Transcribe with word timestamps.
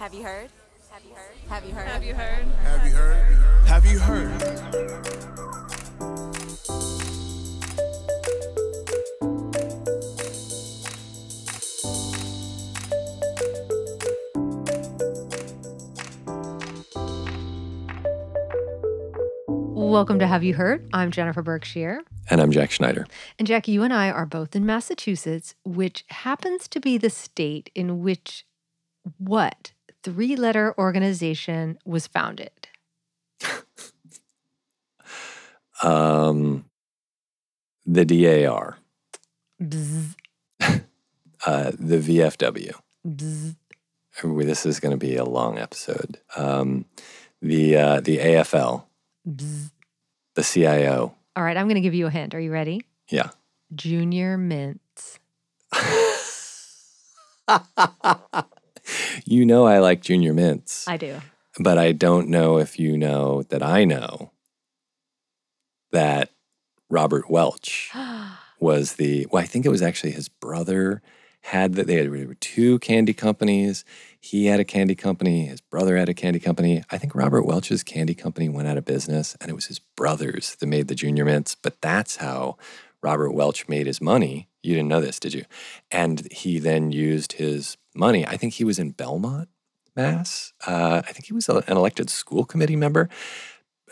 Have 0.00 0.14
you 0.14 0.22
heard? 0.22 0.48
Have 0.90 1.04
you 1.04 1.14
heard? 1.14 1.34
Have 1.50 1.66
you 1.66 1.74
heard? 1.74 1.86
Have 1.86 2.02
you 2.02 2.14
heard? 2.14 2.46
Have 2.64 2.86
you 2.86 2.94
heard? 2.94 3.66
Have 3.66 3.84
you 3.84 3.98
heard? 3.98 4.30
Welcome 19.76 20.18
to 20.18 20.26
Have 20.26 20.42
You 20.42 20.54
Heard? 20.54 20.88
I'm 20.94 21.10
Jennifer 21.10 21.42
Berkshire. 21.42 22.00
And 22.30 22.40
I'm 22.40 22.50
Jack 22.50 22.70
Schneider. 22.70 23.06
And 23.38 23.46
Jackie, 23.46 23.72
you 23.72 23.82
and 23.82 23.92
I 23.92 24.10
are 24.10 24.24
both 24.24 24.56
in 24.56 24.64
Massachusetts, 24.64 25.54
which 25.62 26.06
happens 26.08 26.68
to 26.68 26.80
be 26.80 26.96
the 26.96 27.10
state 27.10 27.68
in 27.74 28.00
which 28.00 28.46
what 29.18 29.72
three 30.02 30.36
letter 30.36 30.74
organization 30.78 31.78
was 31.84 32.06
founded? 32.06 32.50
Um, 35.82 36.66
the 37.86 38.04
DAR, 38.04 38.76
Bzz, 39.62 40.14
uh, 40.60 41.70
the 41.78 41.96
VFW. 41.98 42.72
bzz. 43.06 43.56
This 44.44 44.66
is 44.66 44.78
going 44.80 44.90
to 44.90 44.98
be 44.98 45.16
a 45.16 45.24
long 45.24 45.58
episode. 45.58 46.18
Um, 46.36 46.84
the 47.40 47.76
uh, 47.76 48.00
the 48.00 48.18
AFL, 48.18 48.84
Bzz. 49.26 49.70
the 50.34 50.42
CIO. 50.42 51.14
All 51.34 51.42
right, 51.42 51.56
I'm 51.56 51.64
going 51.66 51.76
to 51.76 51.80
give 51.80 51.94
you 51.94 52.06
a 52.06 52.10
hint. 52.10 52.34
Are 52.34 52.40
you 52.40 52.52
ready? 52.52 52.82
Yeah. 53.08 53.30
Junior 53.74 54.36
Mints. 54.36 55.18
you 59.24 59.44
know 59.44 59.66
I 59.66 59.78
like 59.78 60.02
Junior 60.02 60.32
Mints, 60.34 60.86
I 60.88 60.96
do. 60.96 61.20
but 61.58 61.78
I 61.78 61.92
don't 61.92 62.28
know 62.28 62.58
if 62.58 62.78
you 62.78 62.96
know 62.96 63.42
that 63.44 63.62
I 63.62 63.84
know 63.84 64.32
that 65.92 66.30
Robert 66.88 67.30
Welch 67.30 67.90
was 68.60 68.94
the 68.94 69.26
well, 69.30 69.42
I 69.42 69.46
think 69.46 69.64
it 69.66 69.70
was 69.70 69.82
actually 69.82 70.12
his 70.12 70.28
brother 70.28 71.02
had 71.42 71.74
that 71.74 71.86
they 71.86 71.94
had 71.94 72.12
there 72.12 72.26
were 72.26 72.34
two 72.34 72.78
candy 72.80 73.14
companies. 73.14 73.84
He 74.20 74.46
had 74.46 74.60
a 74.60 74.64
candy 74.64 74.94
company, 74.94 75.46
his 75.46 75.60
brother 75.62 75.96
had 75.96 76.08
a 76.08 76.14
candy 76.14 76.38
company. 76.38 76.84
I 76.90 76.98
think 76.98 77.14
Robert 77.14 77.44
Welch's 77.46 77.82
candy 77.82 78.14
company 78.14 78.48
went 78.48 78.68
out 78.68 78.76
of 78.76 78.84
business 78.84 79.36
and 79.40 79.50
it 79.50 79.54
was 79.54 79.66
his 79.66 79.78
brothers 79.78 80.56
that 80.56 80.66
made 80.66 80.88
the 80.88 80.94
junior 80.94 81.24
mints, 81.24 81.54
but 81.54 81.80
that's 81.80 82.16
how 82.16 82.58
Robert 83.02 83.32
Welch 83.32 83.68
made 83.68 83.86
his 83.86 84.00
money. 84.00 84.48
You 84.62 84.74
didn't 84.74 84.88
know 84.90 85.00
this, 85.00 85.18
did 85.18 85.32
you? 85.32 85.44
And 85.90 86.30
he 86.30 86.58
then 86.58 86.92
used 86.92 87.32
his 87.34 87.78
money. 87.94 88.26
I 88.26 88.36
think 88.36 88.54
he 88.54 88.64
was 88.64 88.78
in 88.78 88.90
Belmont, 88.90 89.48
Mass. 89.96 90.52
Uh, 90.66 91.02
I 91.06 91.12
think 91.12 91.26
he 91.26 91.32
was 91.32 91.48
a- 91.48 91.64
an 91.66 91.76
elected 91.76 92.10
school 92.10 92.44
committee 92.44 92.76
member 92.76 93.08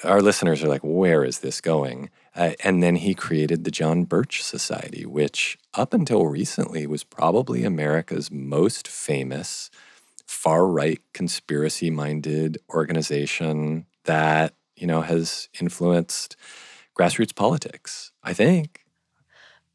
our 0.05 0.23
listeners 0.23 0.63
are 0.63 0.69
like, 0.69 0.83
where 0.83 1.25
is 1.25 1.41
this 1.41 1.61
going? 1.61 2.11
Uh, 2.35 2.53
and 2.63 2.83
then 2.83 2.97
he 2.97 3.15
created 3.15 3.65
the 3.65 3.71
John 3.71 4.05
Birch 4.05 4.43
Society, 4.43 5.05
which 5.05 5.59
up 5.75 5.93
until 5.93 6.27
recently 6.27 6.87
was 6.87 7.05
probably 7.05 7.65
America's 7.65 8.31
most 8.31 8.87
famous 8.87 9.71
far 10.27 10.67
right 10.67 11.01
conspiracy 11.15 11.91
minded 11.91 12.59
organization 12.71 13.87
that, 14.05 14.55
you 14.77 14.87
know, 14.87 15.01
has 15.01 15.49
influenced 15.61 16.37
grassroots 16.97 17.35
politics, 17.35 18.13
I 18.23 18.35
think. 18.35 18.85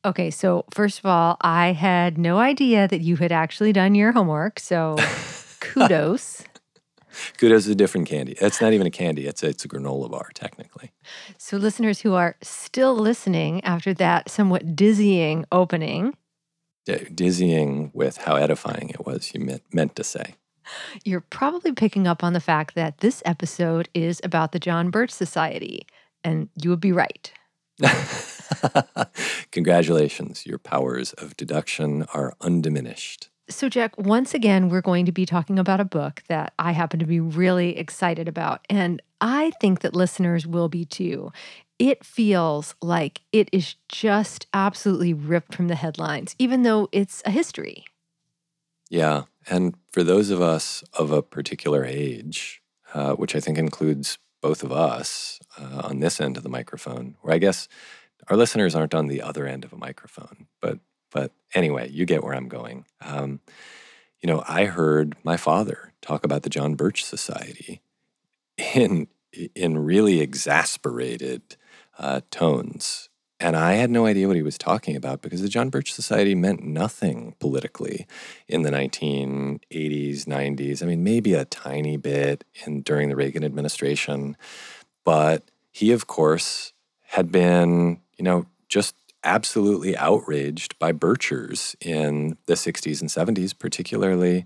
Okay, 0.05 0.31
so 0.31 0.65
first 0.73 0.99
of 0.99 1.05
all, 1.05 1.37
I 1.41 1.71
had 1.71 2.17
no 2.17 2.37
idea 2.39 2.87
that 2.89 3.01
you 3.01 3.15
had 3.15 3.31
actually 3.31 3.71
done 3.71 3.95
your 3.95 4.11
homework. 4.11 4.59
So 4.59 4.97
kudos. 5.59 6.43
Kudos 7.37 7.65
is 7.65 7.69
a 7.69 7.75
different 7.75 8.07
candy. 8.07 8.35
It's 8.41 8.59
not 8.59 8.73
even 8.73 8.87
a 8.87 8.91
candy, 8.91 9.27
it's 9.27 9.43
a, 9.43 9.47
it's 9.49 9.63
a 9.63 9.67
granola 9.67 10.09
bar, 10.09 10.31
technically. 10.33 10.91
So, 11.37 11.57
listeners 11.57 12.01
who 12.01 12.15
are 12.15 12.35
still 12.41 12.95
listening 12.95 13.63
after 13.63 13.93
that 13.93 14.29
somewhat 14.29 14.75
dizzying 14.75 15.45
opening, 15.51 16.15
D- 16.85 17.05
dizzying 17.13 17.91
with 17.93 18.17
how 18.17 18.35
edifying 18.35 18.89
it 18.89 19.05
was, 19.05 19.31
you 19.33 19.41
meant, 19.41 19.61
meant 19.71 19.95
to 19.97 20.03
say. 20.03 20.35
you're 21.05 21.21
probably 21.21 21.71
picking 21.71 22.07
up 22.07 22.23
on 22.23 22.33
the 22.33 22.39
fact 22.41 22.73
that 22.75 22.97
this 22.97 23.21
episode 23.25 23.89
is 23.93 24.19
about 24.23 24.51
the 24.51 24.59
John 24.59 24.89
Birch 24.89 25.11
Society. 25.11 25.85
And 26.23 26.49
you 26.61 26.69
would 26.71 26.79
be 26.81 26.91
right. 26.93 27.31
Congratulations, 29.51 30.45
your 30.45 30.57
powers 30.57 31.13
of 31.13 31.35
deduction 31.37 32.03
are 32.13 32.35
undiminished. 32.41 33.29
So, 33.49 33.67
Jack, 33.67 33.97
once 33.97 34.33
again, 34.33 34.69
we're 34.69 34.81
going 34.81 35.05
to 35.05 35.11
be 35.11 35.25
talking 35.25 35.59
about 35.59 35.81
a 35.81 35.85
book 35.85 36.23
that 36.27 36.53
I 36.57 36.71
happen 36.71 36.99
to 36.99 37.05
be 37.05 37.19
really 37.19 37.77
excited 37.77 38.27
about. 38.27 38.65
And 38.69 39.01
I 39.19 39.51
think 39.59 39.81
that 39.81 39.95
listeners 39.95 40.47
will 40.47 40.69
be 40.69 40.85
too. 40.85 41.31
It 41.77 42.05
feels 42.05 42.75
like 42.81 43.21
it 43.33 43.49
is 43.51 43.75
just 43.89 44.47
absolutely 44.53 45.13
ripped 45.13 45.55
from 45.55 45.67
the 45.67 45.75
headlines, 45.75 46.35
even 46.39 46.63
though 46.63 46.87
it's 46.91 47.21
a 47.25 47.31
history. 47.31 47.83
Yeah. 48.89 49.23
And 49.47 49.75
for 49.91 50.03
those 50.03 50.29
of 50.29 50.41
us 50.41 50.83
of 50.93 51.11
a 51.11 51.21
particular 51.21 51.83
age, 51.83 52.61
uh, 52.93 53.13
which 53.15 53.35
I 53.35 53.39
think 53.39 53.57
includes 53.57 54.17
both 54.41 54.63
of 54.63 54.71
us 54.71 55.39
uh, 55.57 55.81
on 55.85 55.99
this 55.99 56.21
end 56.21 56.37
of 56.37 56.43
the 56.43 56.49
microphone, 56.49 57.15
or 57.23 57.31
I 57.31 57.39
guess 57.39 57.67
our 58.29 58.37
listeners 58.37 58.75
aren't 58.75 58.93
on 58.93 59.07
the 59.07 59.21
other 59.21 59.45
end 59.45 59.63
of 59.63 59.73
a 59.73 59.77
microphone, 59.77 60.47
but 60.61 60.79
but 61.11 61.31
anyway, 61.53 61.89
you 61.89 62.05
get 62.05 62.23
where 62.23 62.33
I'm 62.33 62.47
going. 62.47 62.85
Um, 63.01 63.39
you 64.19 64.27
know, 64.27 64.43
I 64.47 64.65
heard 64.65 65.15
my 65.23 65.37
father 65.37 65.93
talk 66.01 66.23
about 66.23 66.43
the 66.43 66.49
John 66.49 66.75
Birch 66.75 67.03
Society 67.03 67.81
in 68.75 69.07
in 69.55 69.77
really 69.77 70.21
exasperated 70.21 71.57
uh, 71.97 72.21
tones. 72.31 73.09
And 73.39 73.57
I 73.57 73.73
had 73.73 73.89
no 73.89 74.05
idea 74.05 74.27
what 74.27 74.37
he 74.37 74.41
was 74.41 74.57
talking 74.57 74.95
about 74.95 75.21
because 75.21 75.41
the 75.41 75.49
John 75.49 75.69
Birch 75.69 75.91
Society 75.91 76.33
meant 76.33 76.63
nothing 76.63 77.35
politically 77.39 78.07
in 78.47 78.61
the 78.61 78.69
1980s, 78.69 79.59
90s. 80.25 80.81
I 80.81 80.85
mean, 80.85 81.03
maybe 81.03 81.33
a 81.33 81.43
tiny 81.43 81.97
bit 81.97 82.45
in 82.65 82.83
during 82.83 83.09
the 83.09 83.17
Reagan 83.17 83.43
administration, 83.43 84.37
but 85.03 85.43
he, 85.71 85.91
of 85.91 86.07
course, 86.07 86.71
had 87.01 87.31
been, 87.31 87.99
you 88.23 88.29
know, 88.29 88.45
just 88.69 88.95
absolutely 89.25 89.97
outraged 89.97 90.79
by 90.79 90.93
Birchers 90.93 91.75
in 91.81 92.37
the 92.45 92.53
60s 92.53 93.01
and 93.01 93.09
70s, 93.09 93.57
particularly 93.57 94.45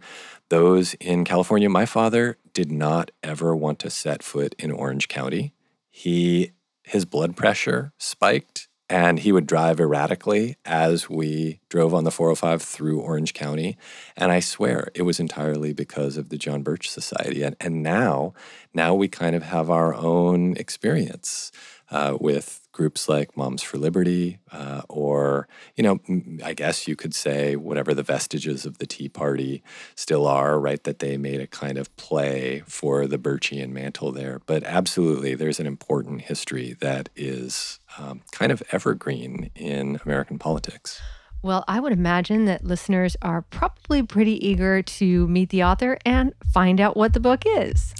those 0.49 0.95
in 0.95 1.23
California. 1.23 1.69
My 1.69 1.85
father 1.85 2.37
did 2.53 2.71
not 2.71 3.11
ever 3.21 3.55
want 3.55 3.77
to 3.79 3.91
set 3.91 4.23
foot 4.23 4.55
in 4.57 4.71
Orange 4.71 5.07
County. 5.07 5.53
He 5.91 6.53
his 6.85 7.05
blood 7.05 7.35
pressure 7.35 7.93
spiked 7.99 8.67
and 8.89 9.19
he 9.19 9.31
would 9.31 9.45
drive 9.45 9.79
erratically 9.79 10.55
as 10.65 11.09
we 11.09 11.59
drove 11.69 11.93
on 11.93 12.03
the 12.03 12.11
405 12.11 12.61
through 12.61 13.01
Orange 13.01 13.33
County. 13.33 13.77
And 14.15 14.31
I 14.31 14.39
swear 14.39 14.89
it 14.95 15.01
was 15.03 15.19
entirely 15.19 15.73
because 15.73 16.17
of 16.17 16.29
the 16.29 16.37
John 16.37 16.63
Birch 16.63 16.89
Society. 16.89 17.43
And, 17.43 17.55
and 17.59 17.83
now, 17.83 18.33
now 18.73 18.95
we 18.95 19.07
kind 19.07 19.35
of 19.35 19.43
have 19.43 19.69
our 19.69 19.93
own 19.93 20.55
experience 20.55 21.51
uh, 21.91 22.17
with 22.19 22.66
groups 22.77 23.09
like 23.09 23.35
Moms 23.35 23.63
for 23.63 23.79
Liberty, 23.79 24.37
uh, 24.51 24.83
or, 24.87 25.47
you 25.75 25.83
know, 25.83 25.99
I 26.45 26.53
guess 26.53 26.87
you 26.87 26.95
could 26.95 27.15
say 27.15 27.55
whatever 27.55 27.95
the 27.95 28.03
vestiges 28.03 28.67
of 28.67 28.77
the 28.77 28.85
Tea 28.85 29.09
Party 29.09 29.63
still 29.95 30.27
are, 30.27 30.59
right? 30.59 30.83
That 30.83 30.99
they 30.99 31.17
made 31.17 31.41
a 31.41 31.47
kind 31.47 31.79
of 31.79 31.93
play 31.97 32.61
for 32.67 33.07
the 33.07 33.17
Birchian 33.17 33.71
mantle 33.71 34.11
there. 34.11 34.41
But 34.45 34.63
absolutely, 34.63 35.33
there's 35.33 35.59
an 35.59 35.65
important 35.65 36.21
history 36.21 36.77
that 36.79 37.09
is 37.15 37.79
um, 37.97 38.21
kind 38.31 38.51
of 38.51 38.61
evergreen 38.71 39.49
in 39.55 39.99
American 40.05 40.37
politics. 40.37 41.01
Well, 41.41 41.63
I 41.67 41.79
would 41.79 41.93
imagine 41.93 42.45
that 42.45 42.63
listeners 42.63 43.17
are 43.23 43.41
probably 43.41 44.03
pretty 44.03 44.47
eager 44.47 44.83
to 44.83 45.27
meet 45.27 45.49
the 45.49 45.63
author 45.63 45.97
and 46.05 46.33
find 46.53 46.79
out 46.79 46.95
what 46.95 47.13
the 47.13 47.19
book 47.19 47.43
is. 47.45 47.95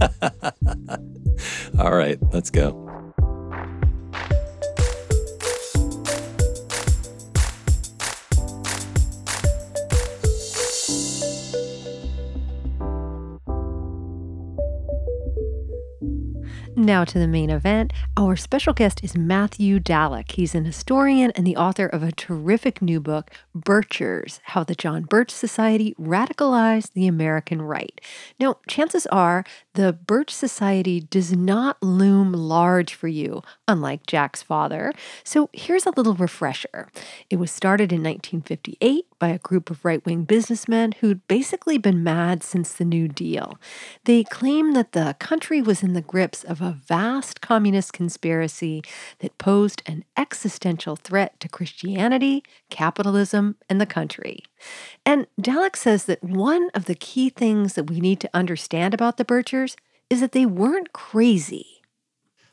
All 1.78 1.96
right, 1.96 2.18
let's 2.32 2.50
go. 2.50 2.93
Now 16.84 17.02
to 17.06 17.18
the 17.18 17.26
main 17.26 17.48
event. 17.48 17.94
Our 18.14 18.36
special 18.36 18.74
guest 18.74 19.02
is 19.02 19.16
Matthew 19.16 19.80
Dallek. 19.80 20.32
He's 20.32 20.54
an 20.54 20.66
historian 20.66 21.30
and 21.30 21.46
the 21.46 21.56
author 21.56 21.86
of 21.86 22.02
a 22.02 22.12
terrific 22.12 22.82
new 22.82 23.00
book, 23.00 23.30
Birchers 23.56 24.40
How 24.44 24.64
the 24.64 24.74
John 24.74 25.04
Birch 25.04 25.30
Society 25.30 25.94
Radicalized 25.98 26.92
the 26.92 27.06
American 27.06 27.62
Right. 27.62 28.02
Now, 28.38 28.58
chances 28.68 29.06
are 29.06 29.46
the 29.72 29.94
Birch 29.94 30.30
Society 30.30 31.00
does 31.00 31.32
not 31.32 31.82
loom 31.82 32.34
large 32.34 32.92
for 32.92 33.08
you, 33.08 33.42
unlike 33.66 34.06
Jack's 34.06 34.42
father. 34.42 34.92
So 35.24 35.48
here's 35.54 35.86
a 35.86 35.92
little 35.96 36.14
refresher. 36.14 36.90
It 37.30 37.36
was 37.36 37.50
started 37.50 37.92
in 37.92 38.02
1958 38.02 39.06
by 39.18 39.28
a 39.28 39.38
group 39.38 39.70
of 39.70 39.84
right 39.84 40.04
wing 40.04 40.24
businessmen 40.24 40.92
who'd 41.00 41.26
basically 41.28 41.78
been 41.78 42.02
mad 42.02 42.42
since 42.42 42.72
the 42.72 42.84
New 42.84 43.08
Deal. 43.08 43.58
They 44.04 44.24
claimed 44.24 44.74
that 44.76 44.92
the 44.92 45.16
country 45.18 45.62
was 45.62 45.82
in 45.82 45.92
the 45.92 46.02
grips 46.02 46.44
of 46.44 46.60
a 46.60 46.78
vast 46.86 47.40
communist 47.40 47.92
conspiracy 47.92 48.82
that 49.20 49.38
posed 49.38 49.82
an 49.86 50.04
existential 50.16 50.96
threat 50.96 51.38
to 51.40 51.48
Christianity, 51.48 52.42
capitalism, 52.70 53.56
and 53.68 53.80
the 53.80 53.86
country. 53.86 54.44
And 55.04 55.26
Dallek 55.40 55.76
says 55.76 56.04
that 56.04 56.22
one 56.22 56.70
of 56.74 56.86
the 56.86 56.94
key 56.94 57.30
things 57.30 57.74
that 57.74 57.90
we 57.90 58.00
need 58.00 58.20
to 58.20 58.30
understand 58.34 58.94
about 58.94 59.16
the 59.16 59.24
Birchers 59.24 59.76
is 60.10 60.20
that 60.20 60.32
they 60.32 60.46
weren't 60.46 60.92
crazy. 60.92 61.82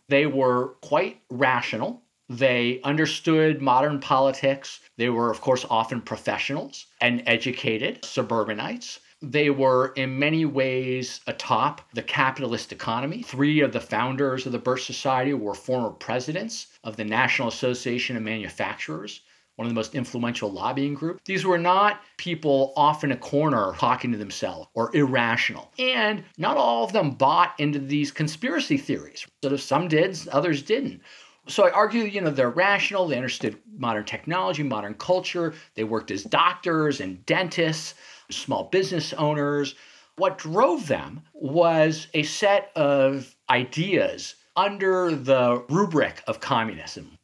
They 0.10 0.26
were 0.26 0.76
quite 0.82 1.22
rational. 1.30 2.04
They 2.38 2.80
understood 2.86 3.62
modern 3.62 4.00
politics. 4.00 4.80
They 4.96 5.10
were, 5.10 5.30
of 5.30 5.42
course, 5.42 5.66
often 5.70 6.00
professionals 6.00 6.86
and 7.02 7.24
educated 7.26 8.06
suburbanites. 8.06 9.02
They 9.22 9.50
were 9.50 9.92
in 9.98 10.18
many 10.18 10.46
ways 10.46 11.20
atop 11.28 11.82
the 11.94 12.02
capitalist 12.02 12.72
economy. 12.72 13.22
Three 13.22 13.60
of 13.60 13.74
the 13.74 13.82
founders 13.82 14.46
of 14.46 14.54
the 14.54 14.60
Birch 14.60 14.86
Society 14.86 15.34
were 15.34 15.54
former 15.54 15.90
presidents 15.90 16.68
of 16.86 16.96
the 16.96 17.04
National 17.04 17.50
Association 17.50 18.16
of 18.16 18.24
Manufacturers, 18.24 19.20
one 19.58 19.66
of 19.66 19.70
the 19.70 19.76
most 19.76 19.94
influential 19.94 20.50
lobbying 20.50 20.94
groups. 20.94 21.22
These 21.26 21.46
were 21.46 21.60
not 21.60 22.02
people 22.18 22.72
off 22.78 23.04
in 23.04 23.12
a 23.12 23.18
corner 23.18 23.74
talking 23.78 24.14
to 24.14 24.18
themselves 24.18 24.70
or 24.74 24.96
irrational. 24.96 25.70
And 25.78 26.24
not 26.38 26.56
all 26.56 26.86
of 26.86 26.94
them 26.94 27.12
bought 27.12 27.60
into 27.60 27.78
these 27.78 28.10
conspiracy 28.10 28.78
theories. 28.78 29.28
So 29.44 29.58
some 29.58 29.90
did, 29.90 30.18
others 30.30 30.64
didn't. 30.64 31.02
So 31.48 31.68
I 31.68 31.72
argue, 31.72 32.04
you 32.04 32.22
know, 32.22 32.30
they're 32.30 32.50
rational, 32.50 33.08
they 33.08 33.18
understood 33.18 33.58
modern 33.78 34.06
technology, 34.06 34.64
modern 34.64 34.94
culture, 34.94 35.54
they 35.76 35.84
worked 35.84 36.12
as 36.12 36.24
doctors 36.24 37.02
and 37.02 37.26
dentists, 37.26 37.96
small 38.30 38.66
business 38.66 39.12
owners. 39.14 39.76
What 40.18 40.38
drove 40.38 40.88
them 40.88 41.22
was 41.34 42.08
a 42.14 42.24
set 42.24 42.72
of 42.76 43.36
ideas 43.50 44.36
under 44.56 45.16
the 45.16 45.66
rubric 45.70 46.22
of 46.28 46.40
communism. 46.40 47.18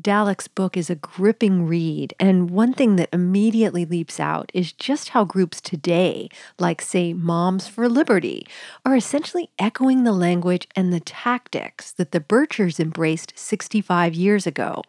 Dallek's 0.00 0.48
book 0.48 0.76
is 0.76 0.90
a 0.90 0.96
gripping 0.96 1.66
read, 1.68 2.14
and 2.18 2.50
one 2.50 2.72
thing 2.72 2.96
that 2.96 3.10
immediately 3.12 3.84
leaps 3.84 4.18
out 4.18 4.50
is 4.52 4.72
just 4.72 5.10
how 5.10 5.24
groups 5.24 5.60
today, 5.60 6.28
like, 6.58 6.82
say, 6.82 7.12
Moms 7.12 7.68
for 7.68 7.88
Liberty, 7.88 8.44
are 8.84 8.96
essentially 8.96 9.50
echoing 9.56 10.02
the 10.02 10.12
language 10.12 10.66
and 10.74 10.92
the 10.92 10.98
tactics 10.98 11.92
that 11.92 12.10
the 12.10 12.18
Birchers 12.18 12.80
embraced 12.80 13.34
65 13.36 14.14
years 14.14 14.48
ago. 14.48 14.82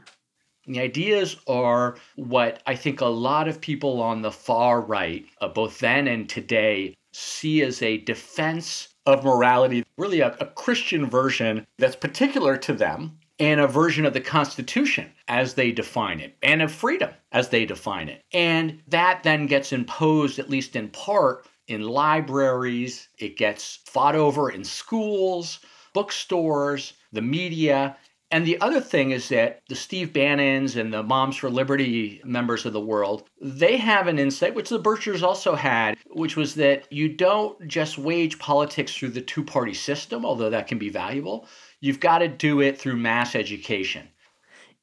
The 0.66 0.80
ideas 0.80 1.36
are 1.46 1.98
what 2.16 2.64
I 2.66 2.76
think 2.76 3.00
a 3.00 3.06
lot 3.06 3.48
of 3.48 3.62
people 3.62 4.02
on 4.02 4.24
the 4.24 4.32
far 4.32 4.82
right, 4.82 5.24
uh, 5.40 5.50
both 5.50 5.78
then 5.78 6.08
and 6.08 6.28
today, 6.28 6.96
see 7.14 7.62
as 7.62 7.84
a 7.84 8.00
defense 8.00 8.88
of 9.06 9.24
morality, 9.24 9.86
really 10.00 10.22
a, 10.22 10.36
a 10.40 10.48
Christian 10.48 11.08
version 11.08 11.68
that's 11.78 11.96
particular 11.96 12.58
to 12.58 12.74
them 12.74 13.20
and 13.40 13.60
a 13.60 13.68
version 13.68 14.06
of 14.06 14.14
the 14.14 14.22
Constitution 14.22 15.12
as 15.28 15.54
they 15.54 15.72
define 15.72 16.20
it, 16.20 16.38
and 16.42 16.62
of 16.62 16.72
freedom 16.72 17.12
as 17.32 17.50
they 17.50 17.66
define 17.66 18.10
it. 18.10 18.24
And 18.32 18.82
that 18.88 19.24
then 19.24 19.48
gets 19.48 19.74
imposed, 19.74 20.40
at 20.40 20.50
least 20.50 20.76
in 20.76 20.90
part, 20.90 21.48
in 21.68 21.82
libraries, 21.82 23.10
it 23.18 23.38
gets 23.38 23.80
fought 23.86 24.16
over 24.16 24.52
in 24.52 24.64
schools, 24.64 25.60
bookstores, 25.94 26.94
the 27.12 27.22
media. 27.22 27.98
And 28.32 28.46
the 28.46 28.60
other 28.62 28.82
thing 28.82 29.12
is 29.12 29.30
that 29.30 29.62
the 29.70 29.76
Steve 29.76 30.14
Bannons 30.14 30.76
and 30.76 30.94
the 30.94 31.04
Moms 31.04 31.38
for 31.38 31.50
Liberty 31.50 32.22
members 32.24 32.66
of 32.66 32.74
the 32.74 32.82
world, 32.82 33.28
they 33.42 33.78
have 33.78 34.08
an 34.08 34.20
insight, 34.20 34.56
which 34.56 34.70
the 34.70 34.80
Birchers 34.80 35.24
also 35.24 35.56
had, 35.56 35.98
which 36.08 36.36
was 36.36 36.56
that 36.56 36.92
you 36.92 37.10
don't 37.10 37.68
just 37.68 37.98
wage 37.98 38.38
politics 38.40 38.96
through 38.96 39.10
the 39.10 39.22
two 39.22 39.44
party 39.44 39.74
system, 39.74 40.26
although 40.26 40.50
that 40.50 40.68
can 40.68 40.78
be 40.78 40.90
valuable 40.90 41.48
You've 41.80 42.00
got 42.00 42.20
to 42.20 42.28
do 42.28 42.62
it 42.62 42.78
through 42.78 42.98
mass 42.98 43.36
education. 43.36 44.10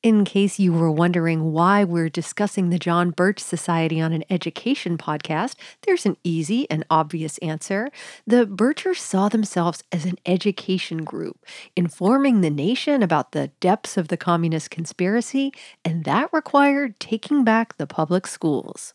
In 0.02 0.24
case 0.24 0.58
you 0.58 0.72
were 0.72 0.90
wondering 0.90 1.52
why 1.52 1.84
we're 1.84 2.08
discussing 2.08 2.70
the 2.70 2.78
John 2.78 3.10
Birch 3.10 3.38
Society 3.38 4.00
on 4.00 4.12
an 4.12 4.24
education 4.28 4.98
podcast, 4.98 5.54
there's 5.82 6.04
an 6.04 6.16
easy 6.24 6.68
and 6.68 6.84
obvious 6.90 7.38
answer. 7.38 7.88
The 8.26 8.44
Birchers 8.44 8.96
saw 8.96 9.28
themselves 9.28 9.84
as 9.92 10.04
an 10.04 10.16
education 10.26 11.04
group, 11.04 11.46
informing 11.76 12.40
the 12.40 12.50
nation 12.50 13.00
about 13.00 13.30
the 13.30 13.52
depths 13.60 13.96
of 13.96 14.08
the 14.08 14.16
communist 14.16 14.72
conspiracy, 14.72 15.52
and 15.84 16.02
that 16.02 16.32
required 16.32 16.98
taking 16.98 17.44
back 17.44 17.76
the 17.76 17.86
public 17.86 18.26
schools. 18.26 18.94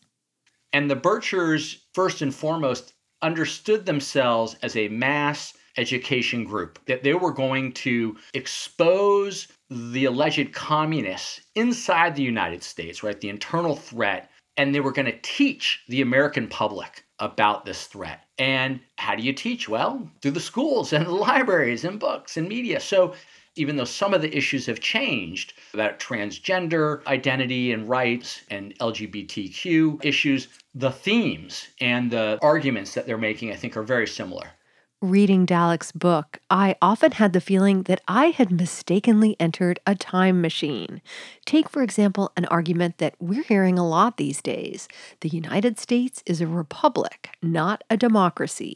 And 0.74 0.90
the 0.90 0.96
Birchers, 0.96 1.78
first 1.94 2.20
and 2.20 2.34
foremost, 2.34 2.92
understood 3.22 3.86
themselves 3.86 4.56
as 4.62 4.76
a 4.76 4.88
mass 4.88 5.54
education 5.78 6.44
group, 6.44 6.78
that 6.86 7.02
they 7.02 7.14
were 7.14 7.32
going 7.32 7.72
to 7.72 8.16
expose 8.34 9.48
the 9.70 10.04
alleged 10.04 10.52
communists 10.52 11.40
inside 11.54 12.14
the 12.14 12.22
United 12.22 12.62
States, 12.62 13.02
right? 13.02 13.20
The 13.20 13.28
internal 13.28 13.76
threat. 13.76 14.30
And 14.56 14.74
they 14.74 14.80
were 14.80 14.92
going 14.92 15.06
to 15.06 15.18
teach 15.22 15.84
the 15.88 16.02
American 16.02 16.48
public 16.48 17.04
about 17.20 17.64
this 17.64 17.86
threat. 17.86 18.24
And 18.38 18.80
how 18.96 19.14
do 19.14 19.22
you 19.22 19.32
teach? 19.32 19.68
Well, 19.68 20.10
through 20.20 20.32
the 20.32 20.40
schools 20.40 20.92
and 20.92 21.06
the 21.06 21.12
libraries 21.12 21.84
and 21.84 22.00
books 22.00 22.36
and 22.36 22.48
media. 22.48 22.80
So 22.80 23.14
even 23.54 23.76
though 23.76 23.84
some 23.84 24.14
of 24.14 24.22
the 24.22 24.36
issues 24.36 24.66
have 24.66 24.80
changed, 24.80 25.52
about 25.74 25.98
transgender 25.98 27.06
identity 27.06 27.72
and 27.72 27.88
rights 27.88 28.42
and 28.50 28.76
LGBTQ 28.78 30.04
issues, 30.04 30.48
the 30.74 30.90
themes 30.90 31.68
and 31.80 32.10
the 32.10 32.38
arguments 32.42 32.94
that 32.94 33.06
they're 33.06 33.18
making, 33.18 33.52
I 33.52 33.56
think, 33.56 33.76
are 33.76 33.82
very 33.82 34.06
similar 34.06 34.50
reading 35.00 35.46
Dallek's 35.46 35.92
book, 35.92 36.40
I 36.50 36.74
often 36.82 37.12
had 37.12 37.32
the 37.32 37.40
feeling 37.40 37.84
that 37.84 38.00
I 38.08 38.26
had 38.26 38.50
mistakenly 38.50 39.36
entered 39.38 39.78
a 39.86 39.94
time 39.94 40.40
machine. 40.40 41.00
Take, 41.46 41.68
for 41.68 41.82
example, 41.82 42.32
an 42.36 42.46
argument 42.46 42.98
that 42.98 43.14
we're 43.20 43.44
hearing 43.44 43.78
a 43.78 43.86
lot 43.86 44.16
these 44.16 44.42
days 44.42 44.88
the 45.20 45.28
United 45.28 45.78
States 45.78 46.22
is 46.26 46.40
a 46.40 46.46
republic, 46.46 47.30
not 47.40 47.84
a 47.88 47.96
democracy. 47.96 48.74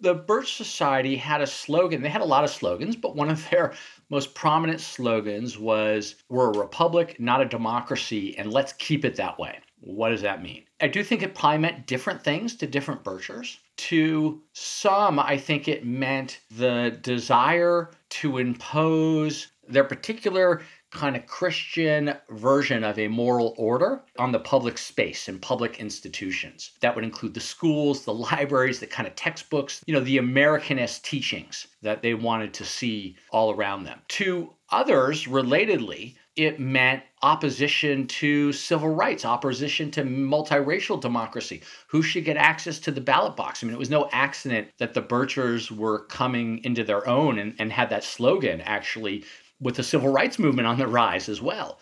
The 0.00 0.14
Birch 0.14 0.56
Society 0.56 1.16
had 1.16 1.40
a 1.40 1.46
slogan. 1.46 2.02
They 2.02 2.08
had 2.08 2.22
a 2.22 2.26
lot 2.26 2.44
of 2.44 2.50
slogans, 2.50 2.96
but 2.96 3.16
one 3.16 3.30
of 3.30 3.48
their 3.50 3.72
most 4.10 4.34
prominent 4.34 4.80
slogans 4.80 5.58
was 5.58 6.16
We're 6.28 6.52
a 6.52 6.58
republic, 6.58 7.16
not 7.18 7.40
a 7.40 7.46
democracy, 7.46 8.36
and 8.36 8.52
let's 8.52 8.74
keep 8.74 9.04
it 9.04 9.16
that 9.16 9.38
way. 9.38 9.60
What 9.84 10.10
does 10.10 10.22
that 10.22 10.42
mean? 10.42 10.64
I 10.80 10.86
do 10.86 11.02
think 11.02 11.22
it 11.22 11.34
probably 11.34 11.58
meant 11.58 11.88
different 11.88 12.22
things 12.22 12.54
to 12.56 12.68
different 12.68 13.02
Birchers. 13.02 13.58
To 13.88 14.40
some, 14.52 15.18
I 15.18 15.36
think 15.36 15.66
it 15.66 15.84
meant 15.84 16.38
the 16.56 16.96
desire 17.02 17.90
to 18.10 18.38
impose 18.38 19.48
their 19.66 19.84
particular 19.84 20.62
kind 20.92 21.16
of 21.16 21.26
Christian 21.26 22.14
version 22.30 22.84
of 22.84 22.98
a 22.98 23.08
moral 23.08 23.54
order 23.56 24.04
on 24.18 24.30
the 24.30 24.38
public 24.38 24.78
space 24.78 25.26
and 25.26 25.40
public 25.40 25.80
institutions. 25.80 26.72
That 26.80 26.94
would 26.94 27.04
include 27.04 27.34
the 27.34 27.40
schools, 27.40 28.04
the 28.04 28.14
libraries, 28.14 28.78
the 28.78 28.86
kind 28.86 29.08
of 29.08 29.16
textbooks, 29.16 29.82
you 29.86 29.94
know, 29.94 30.00
the 30.00 30.18
Americanist 30.18 31.02
teachings 31.02 31.66
that 31.80 32.02
they 32.02 32.14
wanted 32.14 32.54
to 32.54 32.64
see 32.64 33.16
all 33.30 33.52
around 33.52 33.84
them. 33.84 34.00
To 34.08 34.52
others, 34.70 35.24
relatedly, 35.24 36.16
it 36.36 36.58
meant 36.58 37.02
opposition 37.22 38.06
to 38.06 38.52
civil 38.52 38.88
rights, 38.88 39.24
opposition 39.24 39.90
to 39.92 40.02
multiracial 40.02 41.00
democracy. 41.00 41.62
Who 41.88 42.02
should 42.02 42.24
get 42.24 42.36
access 42.36 42.78
to 42.80 42.90
the 42.90 43.00
ballot 43.00 43.36
box? 43.36 43.62
I 43.62 43.66
mean, 43.66 43.74
it 43.74 43.78
was 43.78 43.90
no 43.90 44.08
accident 44.12 44.68
that 44.78 44.94
the 44.94 45.02
Birchers 45.02 45.70
were 45.70 46.06
coming 46.06 46.64
into 46.64 46.84
their 46.84 47.06
own 47.06 47.38
and, 47.38 47.54
and 47.58 47.70
had 47.70 47.90
that 47.90 48.04
slogan 48.04 48.60
actually 48.62 49.24
with 49.60 49.76
the 49.76 49.82
civil 49.82 50.10
rights 50.10 50.38
movement 50.38 50.66
on 50.66 50.78
the 50.78 50.86
rise 50.86 51.28
as 51.28 51.40
well. 51.42 51.80